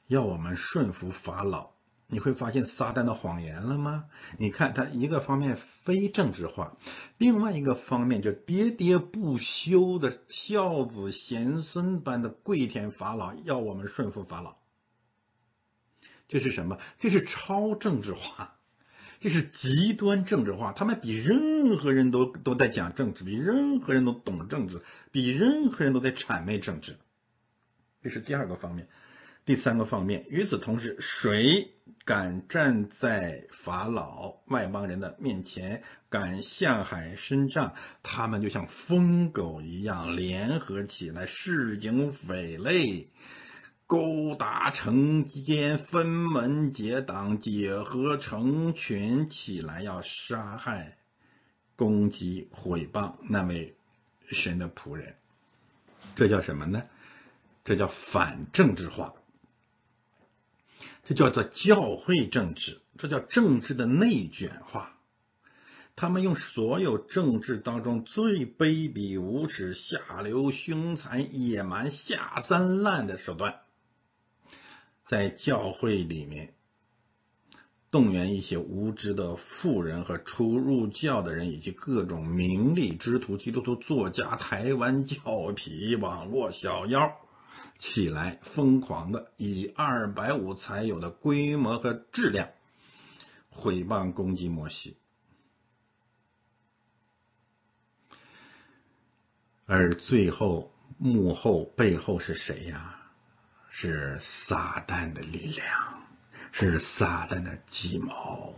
[0.08, 1.73] 要我们顺服法老。
[2.14, 4.06] 你会发现撒旦的谎言了吗？
[4.38, 6.78] 你看他一个方面非政治化，
[7.18, 14.58] 另外一个方面就喋喋不休的孝子贤孙般的跪舔法老，要我们顺服法老。
[16.28, 16.78] 这是什么？
[17.00, 18.60] 这是超政治化。
[19.20, 24.82] 这是极端政治化，他们比任何人都都在讲政治，比任何人都懂政治，
[25.12, 26.98] 比任何人都在谄媚政治。
[28.02, 28.90] 这是第二个方面，
[29.46, 30.26] 第三个方面。
[30.30, 31.72] 与此同时，谁
[32.06, 43.10] 敢站在法老外邦人的面前，敢向海伸杖，他们就像疯狗一样联合起来，市井匪类。
[43.86, 50.98] 勾搭成奸，分门结党，结合成群起来，要杀害、
[51.76, 53.76] 攻击、毁谤那位
[54.26, 55.16] 神的仆人。
[56.16, 56.84] 这叫什么呢？
[57.66, 59.14] 这叫反政治化，
[61.04, 64.98] 这叫做教会政治，这叫政治的内卷化。
[65.96, 73.60] 他们用所有政治当中最卑鄙无耻、下流凶残、野蛮下三滥的手段。
[75.06, 76.56] 在教会里面
[77.92, 85.18] 动员一些无知的富人和初入教的人，以及各种名利之徒、基督徒作家、台湾教
[85.54, 87.20] 痞、网络小妖
[87.78, 92.50] 起来，疯狂的以二百五才有的规模和质量
[93.50, 94.98] 毁谤攻击摩西，
[99.66, 103.00] 而最后幕后背后是谁呀？
[103.76, 106.06] 是撒旦的力量，
[106.52, 108.56] 是撒旦的计谋，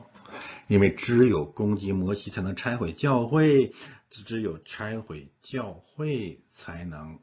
[0.68, 3.74] 因为只有攻击摩西才能拆毁教会，
[4.10, 7.22] 只有拆毁教会才能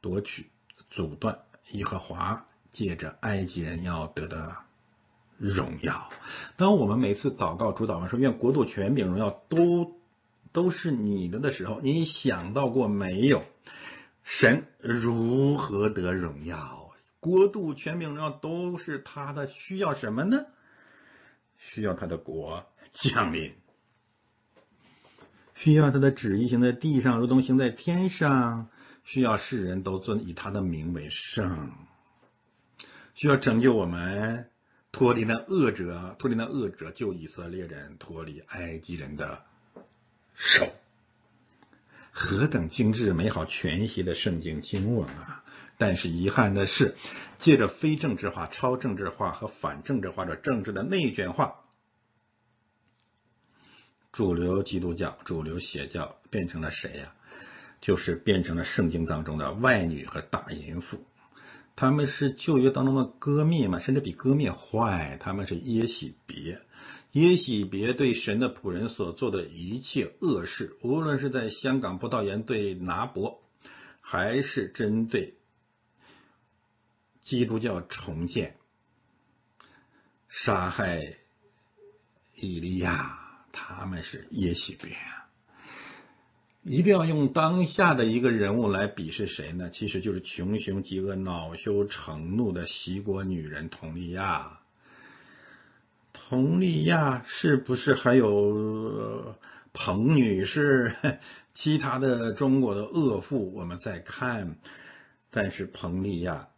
[0.00, 0.50] 夺取、
[0.94, 1.40] 阻断
[1.72, 4.54] 耶和华借着埃及人要得的
[5.38, 6.08] 荣耀。
[6.56, 9.98] 当我们每次祷告主祷完说愿国度权柄荣耀都
[10.52, 13.42] 都是你的的时候，你想到过没有？
[14.22, 16.92] 神如何得荣耀？
[17.18, 20.46] 国度、权柄、荣耀都是他的，需要什么呢？
[21.58, 23.52] 需要他的国降临。
[25.56, 28.68] 需要他的旨意行在地上，如同行在天上；
[29.04, 31.70] 需要世人都尊以他的名为圣；
[33.14, 34.50] 需要拯救我们
[34.90, 39.44] 脱离那恶者，脱离那恶者，救以色列人脱离埃及人的
[40.34, 40.72] 手。
[42.10, 45.44] 何等精致、美好、全息的圣经经文啊！
[45.76, 46.94] 但是遗憾的是，
[47.38, 51.64] 借着非政治化、超政治化和反政治化的政治的内卷化，
[54.12, 57.12] 主流基督教、主流邪教变成了谁呀？
[57.84, 61.04] 就是变成了圣经当中的外女和大淫妇。
[61.76, 65.18] 他们是旧约当中的割灭嘛，甚至比割灭坏。
[65.20, 66.62] 他们是耶喜别。
[67.12, 73.42] 耶喜别对神的仆人所做的一切恶事，无论是在香港葡萄园对拿伯，
[74.00, 75.36] 还是针对
[77.22, 78.56] 基督教重建、
[80.30, 81.18] 杀害
[82.34, 84.96] 以利亚，他们是耶喜别。
[86.64, 89.68] 一定要用当下的一个人物来比是谁呢？
[89.68, 94.60] 其实就是穷凶极恶、恼羞成怒的西国女人佟丽娅。
[96.14, 99.36] 佟丽娅是不是还有
[99.74, 100.96] 彭女士？
[101.52, 104.56] 其他的中国的恶妇，我们再看。
[105.30, 106.48] 但是彭丽娅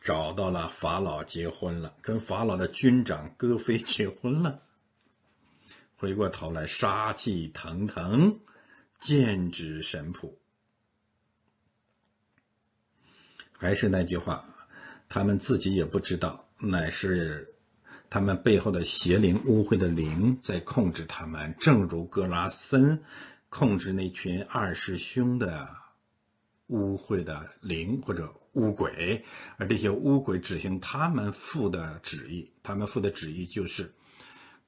[0.00, 4.62] 找到了法老结婚了，跟法老的军长戈飞结婚了。
[5.96, 8.40] 回过头来杀气腾腾，
[9.00, 10.34] 剑指神仆。
[13.52, 14.54] 还是那句话，
[15.08, 17.52] 他们自己也不知道，乃是。
[18.08, 23.02] 他们背后的邪灵、污秽的灵在控制他们，正如格拉森
[23.48, 25.76] 控制那群二师兄的
[26.68, 29.24] 污秽的灵或者巫鬼，
[29.56, 32.52] 而这些巫鬼执行他们父的旨意。
[32.62, 33.92] 他们父的旨意就是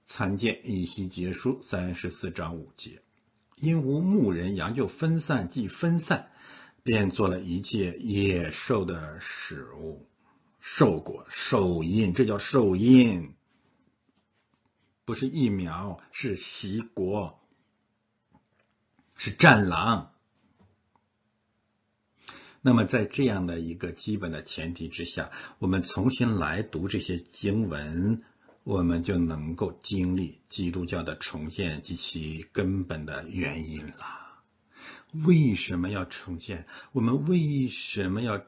[0.05, 3.03] 参见以西结书三十四章五节：
[3.61, 6.31] 因无牧人，羊就分散，既分散，
[6.83, 10.09] 便做了一切野兽的食物。
[10.61, 13.35] 受果受印，这叫受印，
[15.05, 17.41] 不是疫苗，是袭国，
[19.17, 20.13] 是战狼。
[22.61, 28.23] 那么，在这样的一个基本的前提之下，我们重新来读这些经文，
[28.69, 33.95] 我们就能够经历基督教的重建及其根本的原因了。
[35.25, 36.67] 为什么要重建？
[36.93, 38.43] 我们为什么要？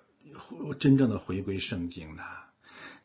[0.78, 2.22] 真正的回归圣经呢，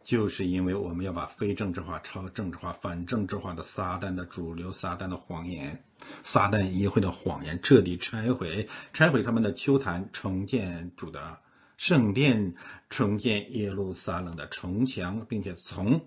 [0.04, 5.86] 就是因为我们要把非政治化、超政治化、反政治化的撒旦的主流、撒旦的谎言、
[6.24, 11.40] 撒旦议会的谎言彻底拆毁，拆毁他们的秋坛，重建主的
[11.78, 12.56] 圣殿，
[12.90, 16.06] 重建耶路撒冷的城墙，并且从。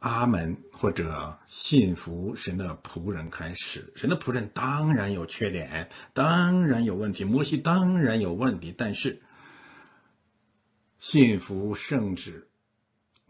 [0.00, 3.92] 阿门，或者信服神的仆人开始。
[3.96, 7.24] 神的仆人当然有缺点，当然有问题。
[7.24, 9.20] 摩西当然有问题，但是
[10.98, 12.48] 信服圣旨、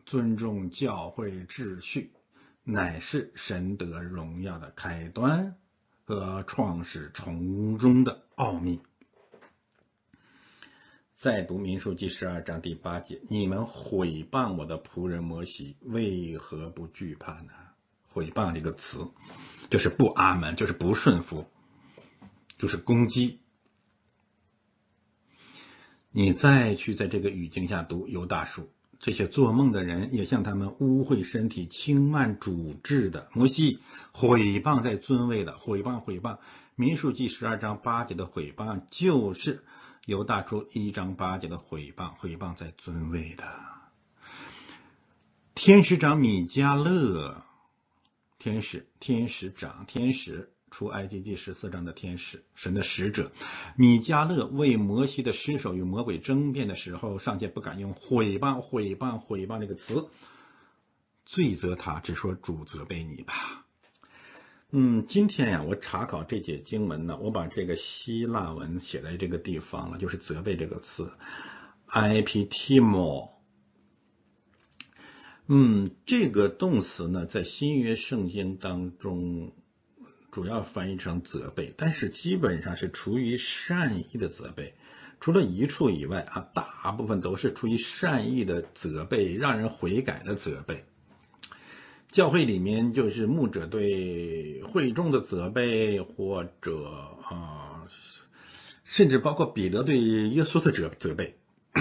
[0.06, 2.12] 尊重教会秩序，
[2.62, 5.56] 乃是神得荣耀的开端
[6.04, 8.80] 和创始从中的奥秘。
[11.20, 17.52] 再读民数记十二章第八节：你们毁谤我的仆人摩西，为何不惧怕呢？
[18.08, 19.06] 毁谤这个词，
[19.68, 21.44] 就是不阿门，就是不顺服，
[22.56, 23.38] 就是攻击。
[26.10, 33.80] 你再去在这个语境下读犹大书，这些做梦的人也向他们污秽身体、轻慢主治的摩西，
[34.12, 36.38] 毁谤在尊位的，毁谤毁谤。
[36.76, 39.62] 民数记十二章八节的毁谤就是。
[40.10, 43.44] 犹大书一章八节的毁谤，毁谤在尊位的
[45.54, 47.44] 天使长米迦勒，
[48.36, 53.30] 天使天使长天使出埃及记十四章的天使神的使者
[53.76, 60.08] 米迦勒为摩西的尸首与魔鬼争辩的时候，尚且不敢用毁谤毁谤毁谤这个词，
[61.24, 63.64] 罪责他，只说主责备你吧。
[64.72, 71.10] 嗯，今天呀，我查考这节经文呢，我把这个希腊文写在这个地方了，就是责备这个词
[71.88, 73.30] ，iptimo。
[75.48, 79.50] 嗯，这个动词呢，在新约圣经当中
[80.30, 84.74] 主要翻译成责备，但是基本上是出于善意的责备，
[85.18, 90.84] 除了一处以外啊，大部分都是出于善意的责备，让人悔改的责备。
[92.12, 97.86] 教会里面就是牧者对会众的责备，或者啊，
[98.82, 101.38] 甚至包括彼得对耶稣的责责备，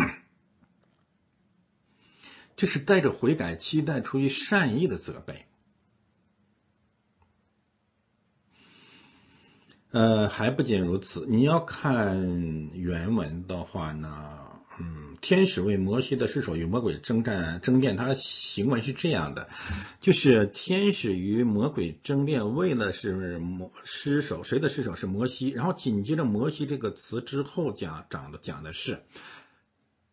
[2.55, 5.47] 这是带着悔改期待、出于善意的责备。
[9.89, 14.48] 呃，还不仅如此，你要看原文的话呢，
[14.79, 19.49] 嗯，天使为摩西的尸首与魔鬼征战争辩，他行为是这样的，
[19.99, 29.03] 就是天使与魔鬼争辩，为了是摩尸首，谁的尸首是摩西，然后紧接着摩西这个词之后讲讲的讲的是，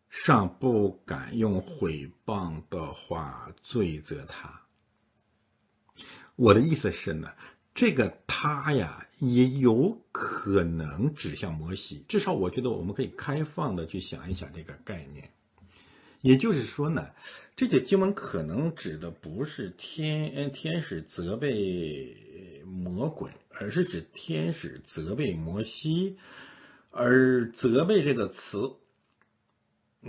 [0.09, 4.61] 尚不敢用毁谤的话罪责他。
[6.35, 7.29] 我的意思是呢。
[7.79, 12.05] 这个他呀，也有可能指向摩西。
[12.07, 15.31] 至少我觉得我们可以开放的去想一想这个概念。
[16.21, 17.09] 也就是说呢，
[17.55, 26.17] 这节经文可能指的不是天天使责备魔鬼，而是指天使责备摩西。
[26.89, 28.73] 而责备这个词，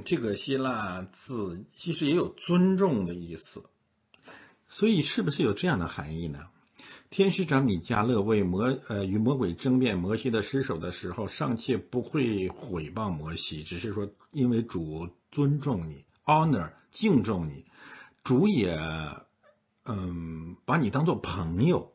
[0.06, 3.64] 这个希腊字其实也有尊重的意思。
[4.70, 6.48] 所以是不是有这样的含义呢？
[7.10, 17.64] 天使长米迦勒为魔呃与魔鬼争辩摩西的尸首的时候，尚且不会毁谤摩西，只是说因为主尊重你，honor 敬重你，
[18.22, 18.78] 主也
[19.86, 21.94] 嗯把你当做朋友，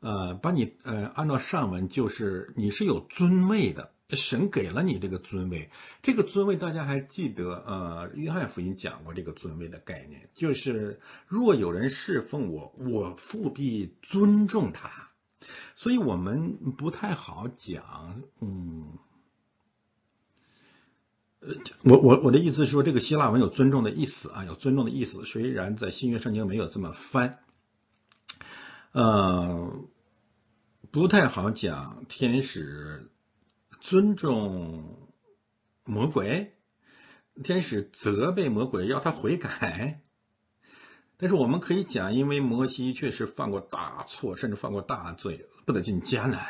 [0.00, 3.93] 呃把你呃按照上文就是你是有尊位的。
[4.10, 5.70] 神给了你这个尊位，
[6.02, 7.54] 这个尊位大家还记得？
[7.66, 15.08] 呃，约翰福音讲过这个尊位的概念，就是若有人侍奉我，我复必尊重他。
[15.74, 18.98] 所以我们不太好讲，嗯，
[21.40, 25.24] 呃，我我我的意思是说，这个希腊文有尊重的意思啊，有尊重的意思。
[25.24, 27.38] 虽然在新约圣经没有这么翻，
[28.92, 29.72] 呃，
[30.90, 33.10] 不太好讲天使。
[33.84, 35.10] 尊重
[35.84, 36.54] 魔鬼，
[37.42, 40.00] 天使责备魔鬼，要他悔改。
[41.18, 46.40] 但是我们可以讲，因为摩西确实犯过大错，甚至犯过大罪，不得进迦南。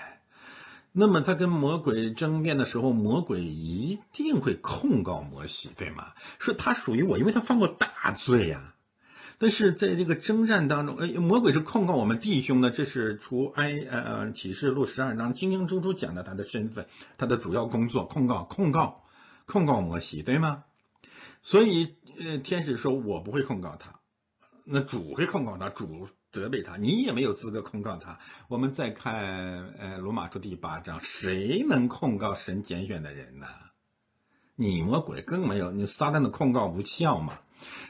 [0.93, 6.13] 那么他跟魔鬼争辩的时候，魔鬼一定会控告摩西，对吗？
[6.39, 8.74] 说他属于我，因为他犯过大罪呀。
[9.39, 16.87] 但是在这个征战当中，哎，魔鬼是控告我们弟兄的，这是除埃呃启示录十二章清清楚楚讲的他的身份，
[17.19, 19.03] 他的主要工作控告控告
[19.47, 20.65] 控告摩西，对吗？
[21.43, 24.01] 所以呃天使说我不会控告他，
[24.65, 28.19] 那主会控告他，主责备他，你也没有资格控告他。
[28.49, 33.47] 我们再看呃罗马书第八章，谁能控告神拣选的人呢？
[34.57, 37.41] 你魔鬼更没有，你撒旦的控告无效嘛。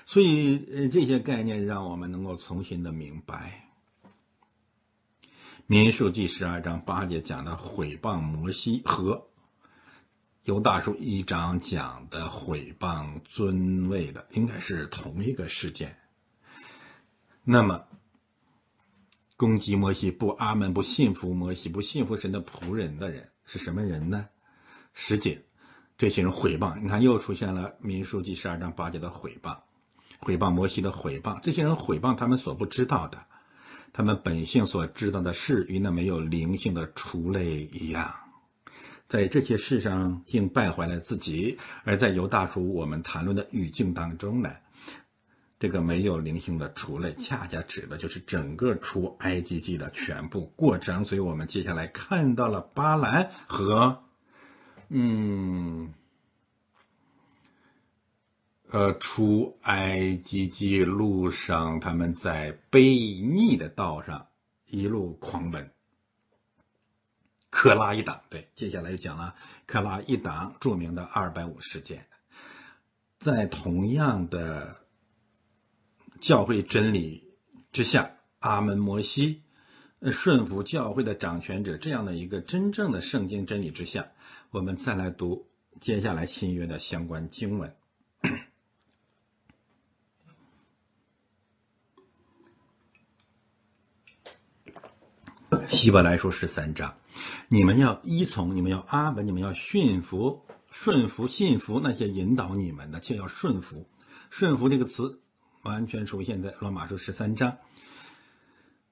[0.06, 3.68] 所以，呃，这些概念让我们能够重新的明白，
[5.66, 9.14] 《民数第》十二章八节讲的毁谤摩西和
[10.44, 15.96] 《犹大书》一章讲的毁谤尊位的，应该是同一个事件。
[17.42, 17.84] 那么，
[19.36, 24.28] 攻击摩西不阿门不信服摩西不信服神的仆人的人是什么人呢？
[24.92, 25.44] 十节，
[25.96, 29.58] 这些人毁谤，你看又出现了《民书记》十二章八节的毁谤。
[30.20, 33.24] 毁谤摩西的毁谤，这些人毁谤他们所不知道的，
[33.92, 38.14] 他们本性所知道的事，与那没有灵性的畜类一样，
[39.06, 41.58] 在这些事上竟败坏了自己。
[41.84, 44.50] 而在犹大书我们谈论的语境当中呢，
[45.58, 51.04] 这个没有灵性的畜类，恰恰指的就是整个出埃及记的全部过程。
[51.04, 54.03] 所以我们接下来看到了巴兰和，
[54.88, 55.94] 嗯。
[58.70, 64.26] 呃，出埃及记路上，他们在悖逆的道上
[64.66, 65.70] 一路狂奔。
[67.50, 69.36] 克拉一党，对，接下来就讲了
[69.66, 72.08] 克拉一党著名的二百五事件，
[73.20, 74.78] 在同样的
[76.18, 77.32] 教会真理
[77.70, 79.42] 之下，阿门摩西
[80.10, 84.08] 顺服教会的掌权者这样的一个真正的圣经真理之下，
[84.54, 85.48] 我们再来读
[85.80, 87.74] 接下来新约的相关经文。
[95.68, 96.96] 希伯来书十三章，
[97.48, 103.88] 你们要依从，你们要阿文，你们要驯服、顺服、信服那些引导你们的，却要顺服。
[104.30, 105.20] 顺服这个词
[105.62, 107.58] 完全出现在罗马书十三章。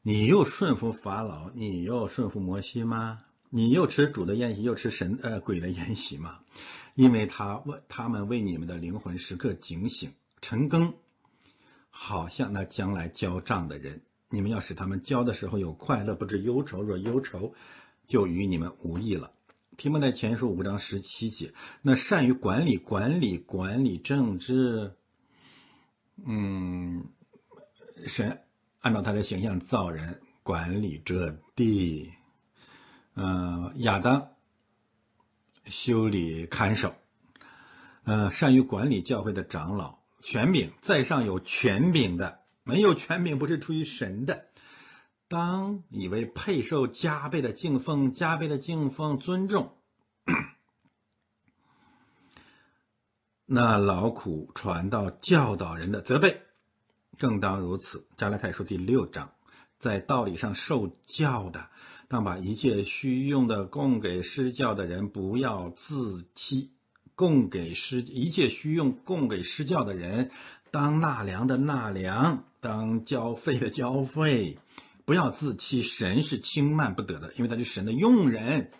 [0.02, 3.20] 你又顺服法老，你又顺服摩西吗？
[3.54, 6.40] 你又吃主的宴席，又吃神呃鬼的宴席吗？
[6.94, 10.94] 因为他为他们为你们的灵魂时刻警醒、陈更，
[11.90, 14.00] 好像那将来交账的人。
[14.30, 16.80] 你们要使他们交的时候有快乐，不知忧愁。
[16.80, 17.52] 若忧愁，
[18.06, 19.32] 就与你们无益了。
[19.76, 21.52] 提摩太前书五章十七节，
[21.82, 24.94] 那善于管理、管理、管理政治，
[26.24, 27.04] 嗯，
[28.06, 28.40] 神
[28.80, 32.12] 按照他的形象造人，管理这地，
[33.14, 34.30] 嗯，亚当
[35.64, 36.94] 修理看守，
[38.04, 44.46] 嗯，善于管理教会的长老、权柄，在上有权柄的，没有权柄不是出于神的。
[45.28, 49.76] 当以为配受加倍的敬奉、加倍的敬奉、尊重，
[53.44, 56.42] 那劳苦传道、教导人的责备，
[57.18, 58.06] 正当如此。
[58.16, 59.32] 加拉太书第六章，
[59.78, 61.68] 在道理上受教的。
[62.12, 66.68] 当把一切需用的供给施教的人，不要自欺；
[67.14, 70.30] 供给施一切需用供给施教的人，
[70.70, 74.58] 当纳粮的纳粮，当交费的交费，
[75.06, 75.80] 不要自欺。
[75.80, 78.70] 神是轻慢不得的，因为他是神的用人。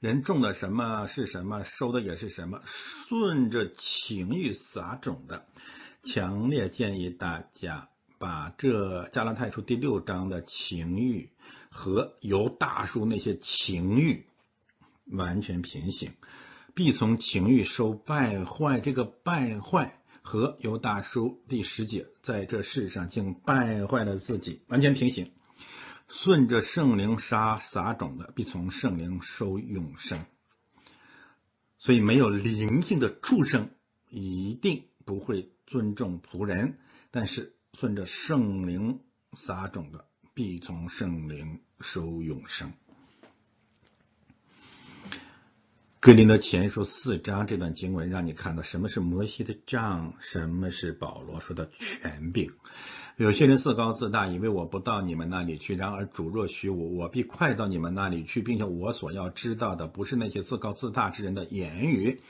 [0.00, 2.62] 人种的什么是什么，收的也是什么。
[2.66, 5.46] 顺着情欲撒种的，
[6.02, 11.30] 强烈建议大家把这加拉太书第六章的情欲。
[11.74, 14.26] 和由大叔那些情欲
[15.06, 16.12] 完全平行，
[16.74, 18.78] 必从情欲收败坏。
[18.80, 25.32] 这个败坏和由大叔第十节在这世上竟败坏了自己，完全平行。
[26.08, 30.26] 顺着圣灵杀撒种的，必从圣灵收永生。
[31.78, 33.70] 所以，没有灵性的畜生
[34.10, 36.78] 一定不会尊重仆人，
[37.10, 39.00] 但是顺着圣灵
[39.32, 40.06] 撒种的。
[40.34, 42.72] 必从圣灵收永生。
[46.00, 52.52] 格林的前书四章这段经文，让你看到什么是摩西的杖，什么是保罗说的权柄。
[53.16, 62.20] 有些人自高自大，以为我不到你们那里去；然而主若许我，我必快到你们那里去，并且我所要知道的，不是那些自高自大之人的言语，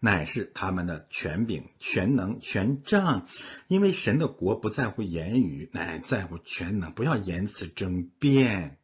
[0.00, 3.28] 乃是他们的权柄、全能、权杖。
[3.68, 6.92] 因为神的国不在乎言语，乃在乎全能。
[6.92, 8.78] 不要言辞争辩，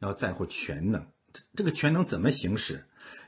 [0.00, 1.06] 要在乎全能。
[1.54, 2.84] 这个全能怎么行使？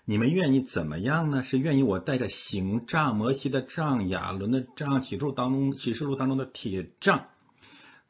[0.07, 1.43] 你们愿意怎么样呢？
[1.43, 7.29] 是愿意我带着行杖、摩西的杖、亚伦的杖、启示录当中启示录当中的铁杖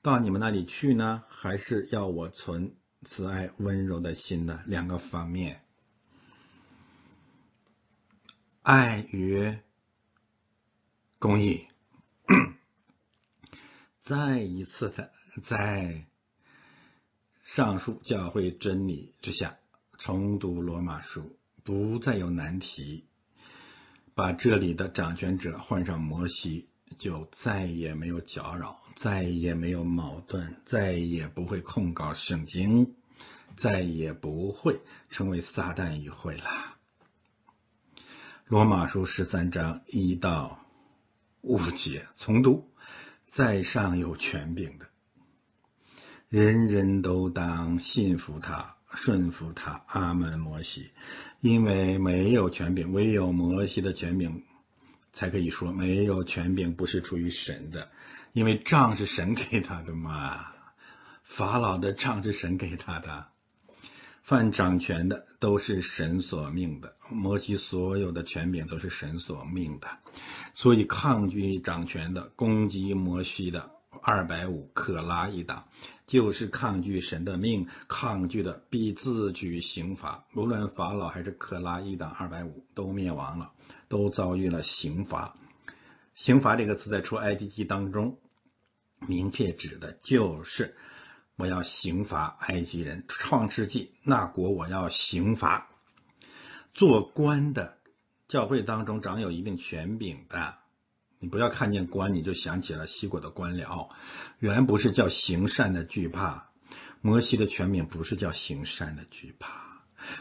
[0.02, 1.22] 到你们那里去呢？
[1.28, 4.60] 还是要我存慈爱温柔的心呢？
[4.66, 5.62] 两个方面，
[8.62, 9.56] 爱与
[11.20, 11.68] 公益，
[14.00, 15.12] 再一次的
[15.42, 16.06] 在
[17.44, 19.58] 上述教会真理之下
[19.96, 21.38] 重读罗马书。
[21.64, 23.06] 不再有难题，
[24.14, 26.68] 把这里的掌权者换上摩西，
[26.98, 32.94] 就再也没有搅扰，再也没有矛盾，再也不会控告圣经，
[33.56, 36.76] 再也不会成为撒旦议会了。
[38.44, 40.66] 罗马书十三章一到
[41.40, 42.70] 五节重读，
[43.24, 44.90] 在上有权柄的，
[46.28, 48.76] 人人都当信服他。
[48.96, 50.38] 顺服他，阿门。
[50.38, 50.92] 摩西，
[51.44, 54.44] 因为没有权柄，唯有摩西的权柄
[55.12, 57.90] 才可以说没有权柄不是出于神的，
[58.32, 60.46] 因为杖是神给他的嘛。
[61.22, 63.26] 法老的杖是神给他的，
[64.22, 66.96] 犯掌权的都是神所命的。
[67.10, 69.98] 摩西所有的权柄都是神所命的，
[70.54, 73.70] 所以抗拒掌权的，攻击摩西的。
[74.02, 75.68] 二百五可拉一党，
[76.06, 80.26] 就是抗拒神的命，抗拒的必自取刑罚。
[80.34, 83.52] 无论法老还是可拉一党，二百五都灭亡了，
[83.88, 85.36] 都遭遇了刑罚。
[86.14, 88.18] 刑罚这个词在出埃及记当中，
[89.00, 90.76] 明确指的就是
[91.36, 93.04] 我要刑罚埃及人。
[93.08, 95.68] 创世纪那国我要刑罚。
[96.72, 97.78] 做官的
[98.28, 100.58] 教会当中掌有一定权柄的。
[101.24, 103.88] 你不要看见官，你就想起了西国的官僚，
[104.40, 106.50] 原不是叫行善的惧怕。
[107.00, 109.48] 摩西的权柄不是叫行善的惧怕，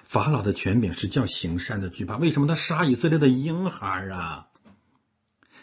[0.05, 2.15] 法老的权柄是叫行善的惧怕。
[2.15, 4.47] 为什么他杀以色列的婴孩啊？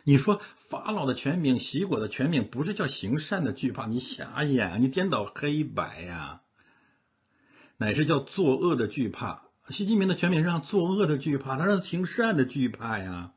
[0.04, 3.86] 你说法老的权柄、西国的权柄不是叫行善的惧怕？
[3.86, 6.42] 你瞎眼，你颠倒黑白呀？
[7.78, 9.44] 乃是叫作恶的惧怕。
[9.70, 13.32] 习近平的权柄是让作恶的惧怕，他让行善的惧怕呀。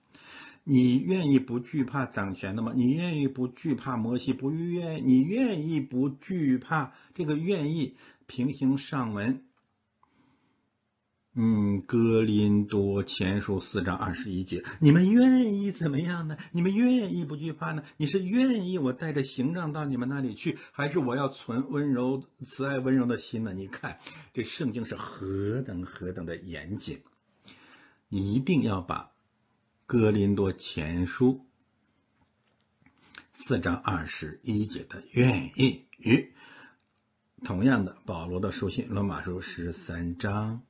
[0.65, 2.71] 你愿意不惧怕掌权的吗？
[2.75, 4.33] 你愿意不惧怕摩西？
[4.33, 5.05] 不愿？
[5.05, 7.35] 你愿意不惧怕这个？
[7.35, 7.95] 愿意
[8.27, 9.43] 平行上文？
[11.35, 16.37] 嗯，哥林多前书四章二十一节，你们愿意怎么样呢？
[16.51, 17.83] 你们愿意不惧怕呢？
[17.97, 23.51] 你是愿意我带着行杖到你们那里去，还是我要存温柔、慈爱、温柔的心呢？
[23.51, 23.97] 你看
[24.31, 27.01] 这圣经是何等何等的严谨，
[28.09, 29.12] 一定要把。
[29.85, 31.45] 哥林多前书
[33.33, 36.31] 四章二十一节的愿意与
[37.43, 40.63] 同样的，保罗的书信罗马书十三章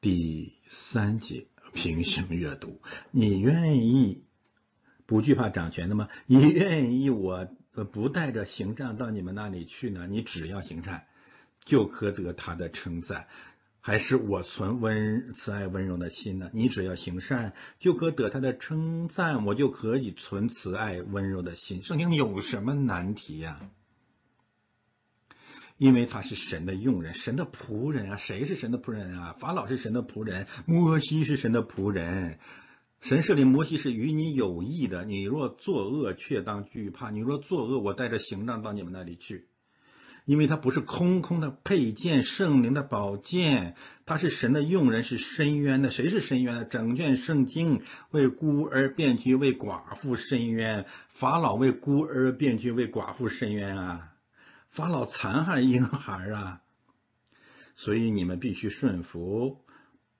[0.00, 2.80] 第三节，平行阅读。
[3.10, 4.24] 你愿意
[5.04, 6.08] 不惧怕掌权的吗？
[6.24, 7.46] 你愿意我
[7.92, 10.06] 不带着行杖到你们那里去呢？
[10.06, 11.06] 你只要行善，
[11.60, 13.28] 就可得他的称赞。
[13.80, 16.50] 还是我存温慈爱温柔的心呢？
[16.52, 21.82] 你只要行善，就可得他的称赞，我就可以存慈爱温柔的心。
[21.82, 23.70] 圣经有什么难题呀？
[25.78, 28.16] 因为他是神的用人，神的仆人啊！
[28.18, 29.32] 谁是神的仆人啊？
[29.32, 32.38] 法老是神的仆人，摩西是神的仆人。
[33.00, 35.06] 神设立摩西是与你有益的。
[35.06, 39.48] 你若作恶，却当惧怕；你若作恶，我带着行杖到你们那里去。
[40.24, 43.74] 因为它不是空空的佩剑，圣灵的宝剑，
[44.06, 45.90] 它是神的用人，是深渊的。
[45.90, 46.64] 谁是深渊的？
[46.64, 50.86] 整卷圣经为孤儿辩屈，为寡妇伸冤。
[51.12, 54.12] 法老为孤儿辩屈，为寡妇伸冤啊！
[54.70, 56.60] 法老残害婴孩啊，
[57.74, 59.64] 所以你们必须顺服，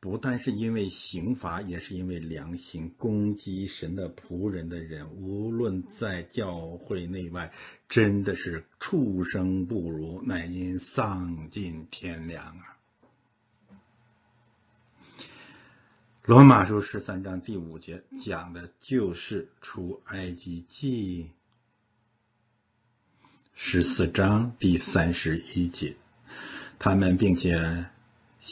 [0.01, 2.94] 不但是因为刑罚，也是因为良心。
[2.97, 7.52] 攻击神的仆人的人，无论在教会内外，
[7.86, 12.78] 真的是畜生不如，乃因丧尽天良啊！
[16.24, 21.31] 罗马书十三章第五节讲的就是出埃及记。
[23.55, 25.97] 十四章第三十一节，
[26.78, 27.85] 他们并且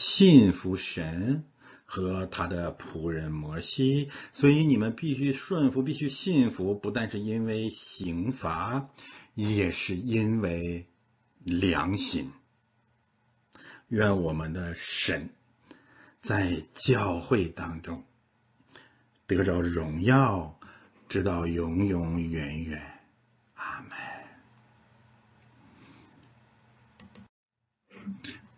[0.00, 1.42] 信服神
[1.84, 8.90] 和他的仆人摩西，所以你们必须顺服，必须信服，不但是因为刑罚，
[9.34, 10.86] 也是因为
[11.42, 12.30] 良心。
[13.88, 15.30] 愿我们的神
[16.20, 18.04] 在教会当中
[19.26, 20.60] 得着荣耀，
[21.08, 22.97] 直到永永远远。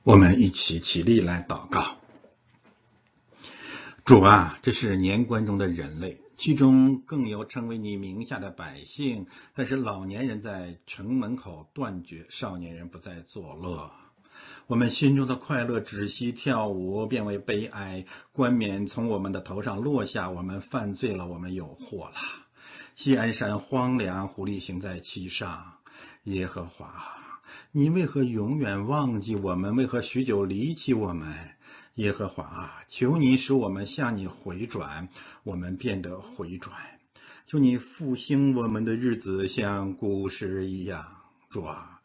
[0.02, 1.98] 我们一起起立来祷告。
[4.06, 9.26] 主啊，这是年关中的人类，其中更有成为你名下的百姓。
[9.54, 13.92] 但是老年人在城门口断绝，少年人不再作乐。
[14.66, 18.06] 我们心中的快乐止息跳舞，变为悲哀。
[18.32, 22.16] 冠冕从我们的头上落下，我们犯罪了，我们有祸了。
[22.96, 25.74] 西安山荒凉，狐狸行在其上。
[26.24, 27.19] 耶和华。
[27.72, 29.76] 你为何永远忘记我们？
[29.76, 31.32] 为何许久离弃我们？
[31.94, 35.08] 耶和华啊，求你使我们向你回转，
[35.44, 36.74] 我们变得回转。
[37.46, 41.22] 求你复兴我们的日子，像古时一样。
[41.48, 42.00] 主啊，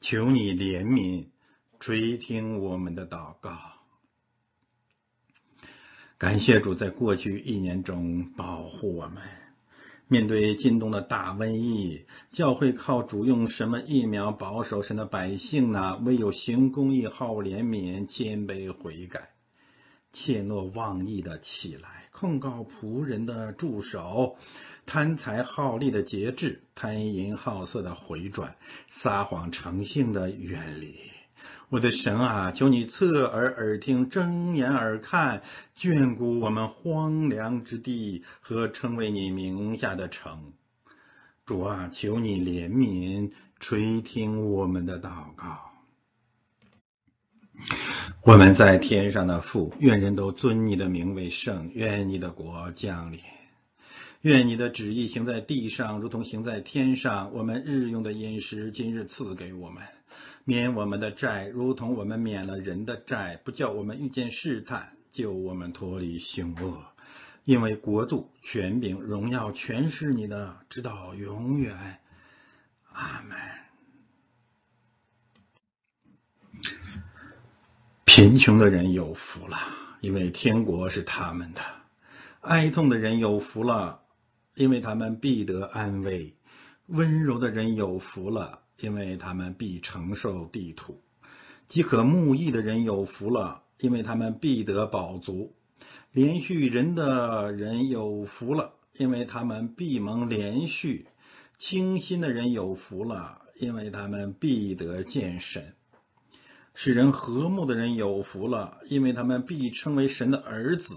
[0.00, 1.26] 求你怜悯，
[1.80, 3.58] 垂听我们的祷告。
[6.16, 9.22] 感谢主，在过去一年中保护我们。
[10.10, 15.98] 面对今冬的大瘟疫，教会靠主用什么疫苗保守神的百姓呢？
[16.02, 19.34] 唯有行公义、好怜悯、谦卑悔改、
[20.10, 24.38] 怯懦妄意的起来，控告仆人的助手，
[24.86, 28.56] 贪财好利的节制，贪淫好色的回转，
[28.88, 31.17] 撒谎成性的远离。
[31.70, 35.42] 我的神啊，求你侧耳耳听，睁眼耳看，
[35.76, 40.54] 眷顾我们荒凉之地和称为你名下的城。
[41.44, 45.70] 主啊，求你怜悯，垂听我们的祷告。
[48.22, 53.20] 我们在天上的父，愿人都尊你的名为圣，愿你的国降临，
[54.22, 57.34] 愿你的旨意行在地上，如同行在天上。
[57.34, 59.82] 我们日用的饮食，今日赐给我们。
[60.48, 66.86] 免我们的债，如同我们免了人的债，不叫我们遇见试探，救我们脱离凶恶。
[67.44, 72.00] 因为国度、权柄、荣耀，全是你的，直到永远。
[72.94, 73.38] 阿门。
[78.06, 79.58] 贫穷的人有福了，
[80.00, 81.60] 因为天国是他们的；
[82.40, 84.00] 哀痛的人有福了，
[84.54, 86.36] 因为他们必得安慰；
[86.86, 88.62] 温柔的人有福了。
[88.80, 91.02] 因为他们必承受地土，
[91.66, 95.52] 饥渴慕义的人有福了，因为他们必得饱足；
[96.12, 101.06] 连续人的人有福了，因为他们必蒙连续；
[101.56, 105.72] 清心的人有福了，因为他们必得见神；
[106.72, 110.94] 使人和睦的人有福了，因为他们必称为神的儿子；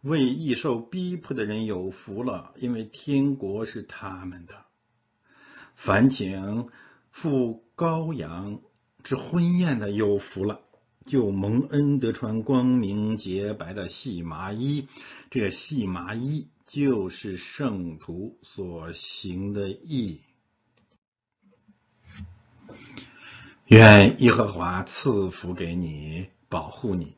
[0.00, 4.64] 为易受逼迫的人有福了，因为天国是他们的。
[5.76, 6.68] 凡请。
[7.10, 8.60] 赴羔羊
[9.02, 10.60] 之婚宴的有福了，
[11.04, 14.88] 就蒙恩得穿光明洁白的细麻衣。
[15.30, 20.20] 这细麻衣就是圣徒所行的义。
[23.66, 27.14] 愿耶和华赐福给你，保护你。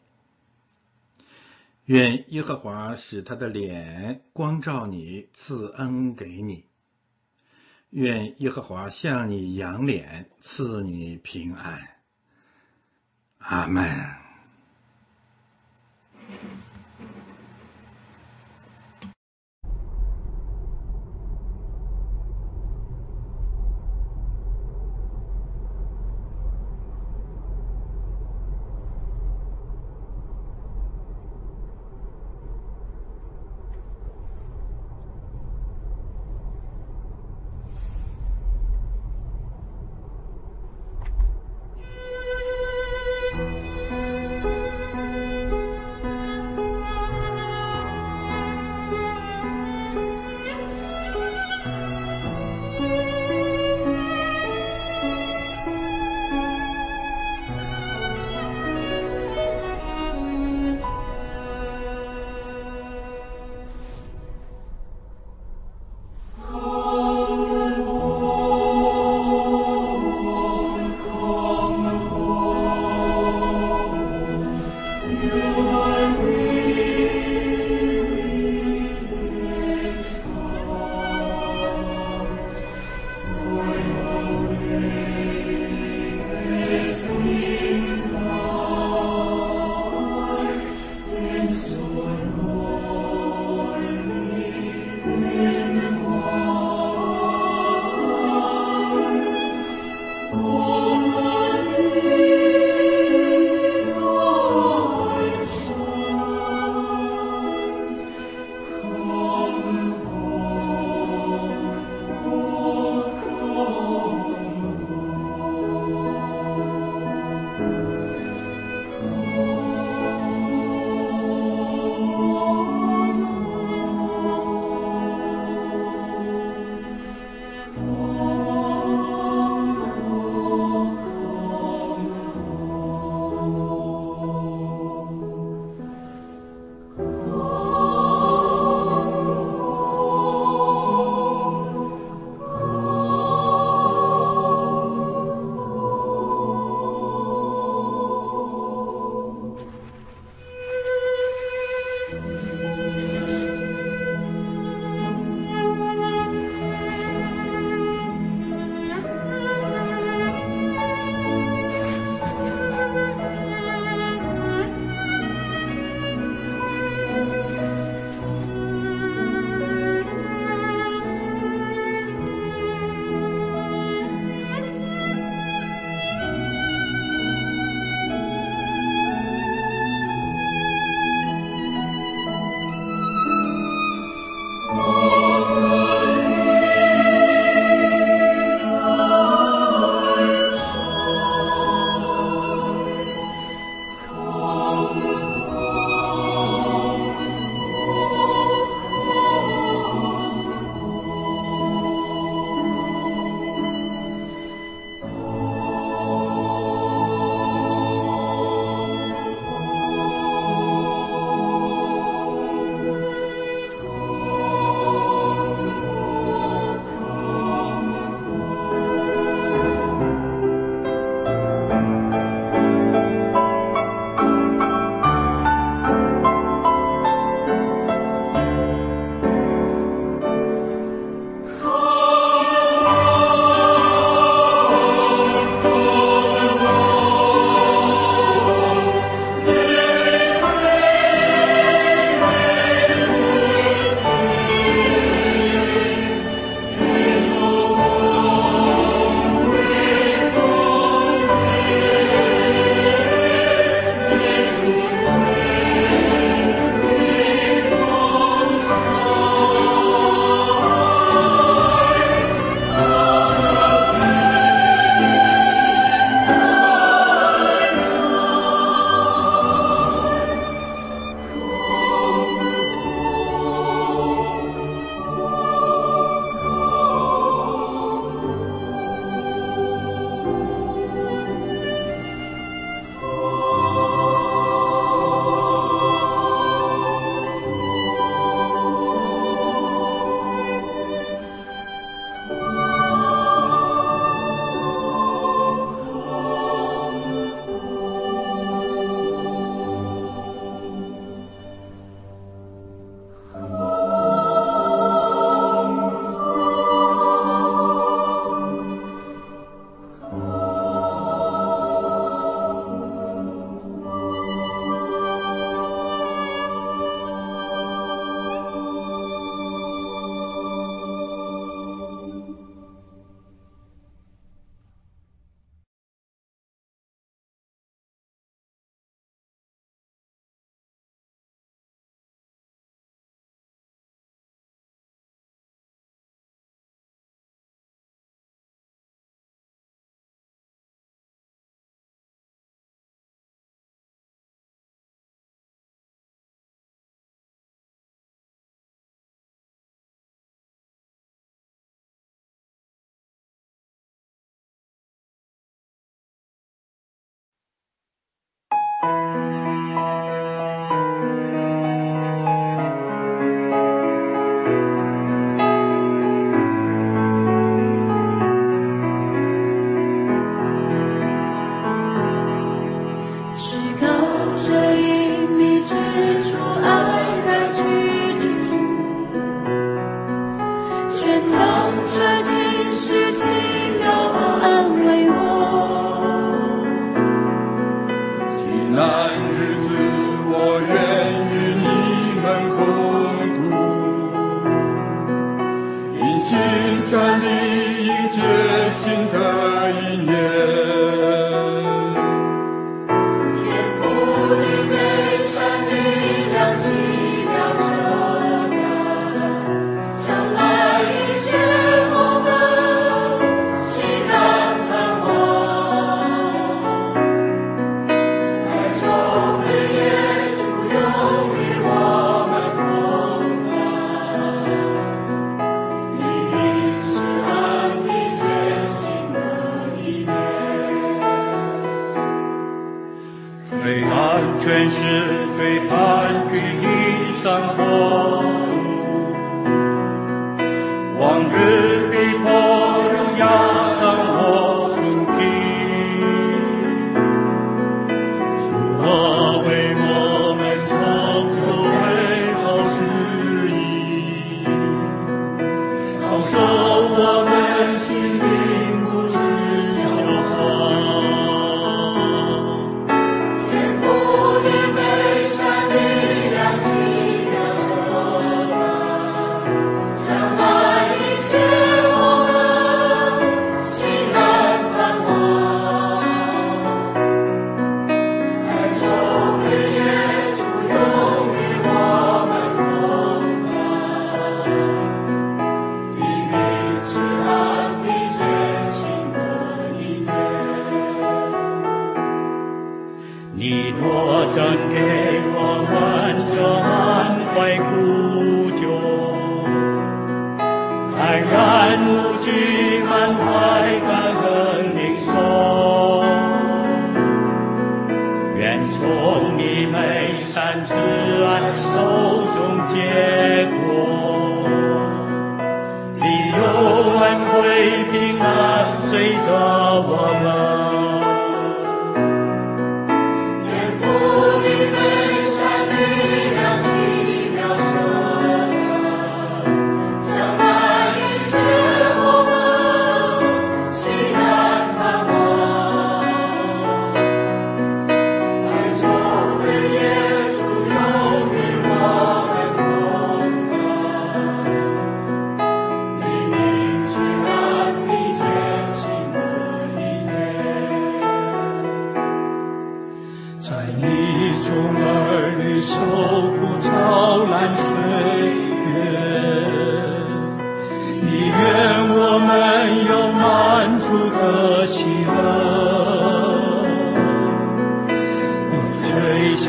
[1.85, 6.65] 愿耶和华使他的脸光照你，赐恩给你。
[7.93, 11.79] 愿耶和华向你扬脸，赐你平安。
[13.37, 13.85] 阿门。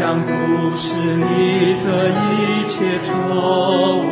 [0.03, 0.29] 将不
[0.75, 4.03] 是你的一切作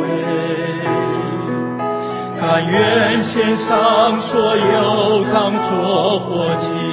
[2.40, 6.91] 甘愿献上所有当作火祭。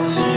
[0.00, 0.27] want you.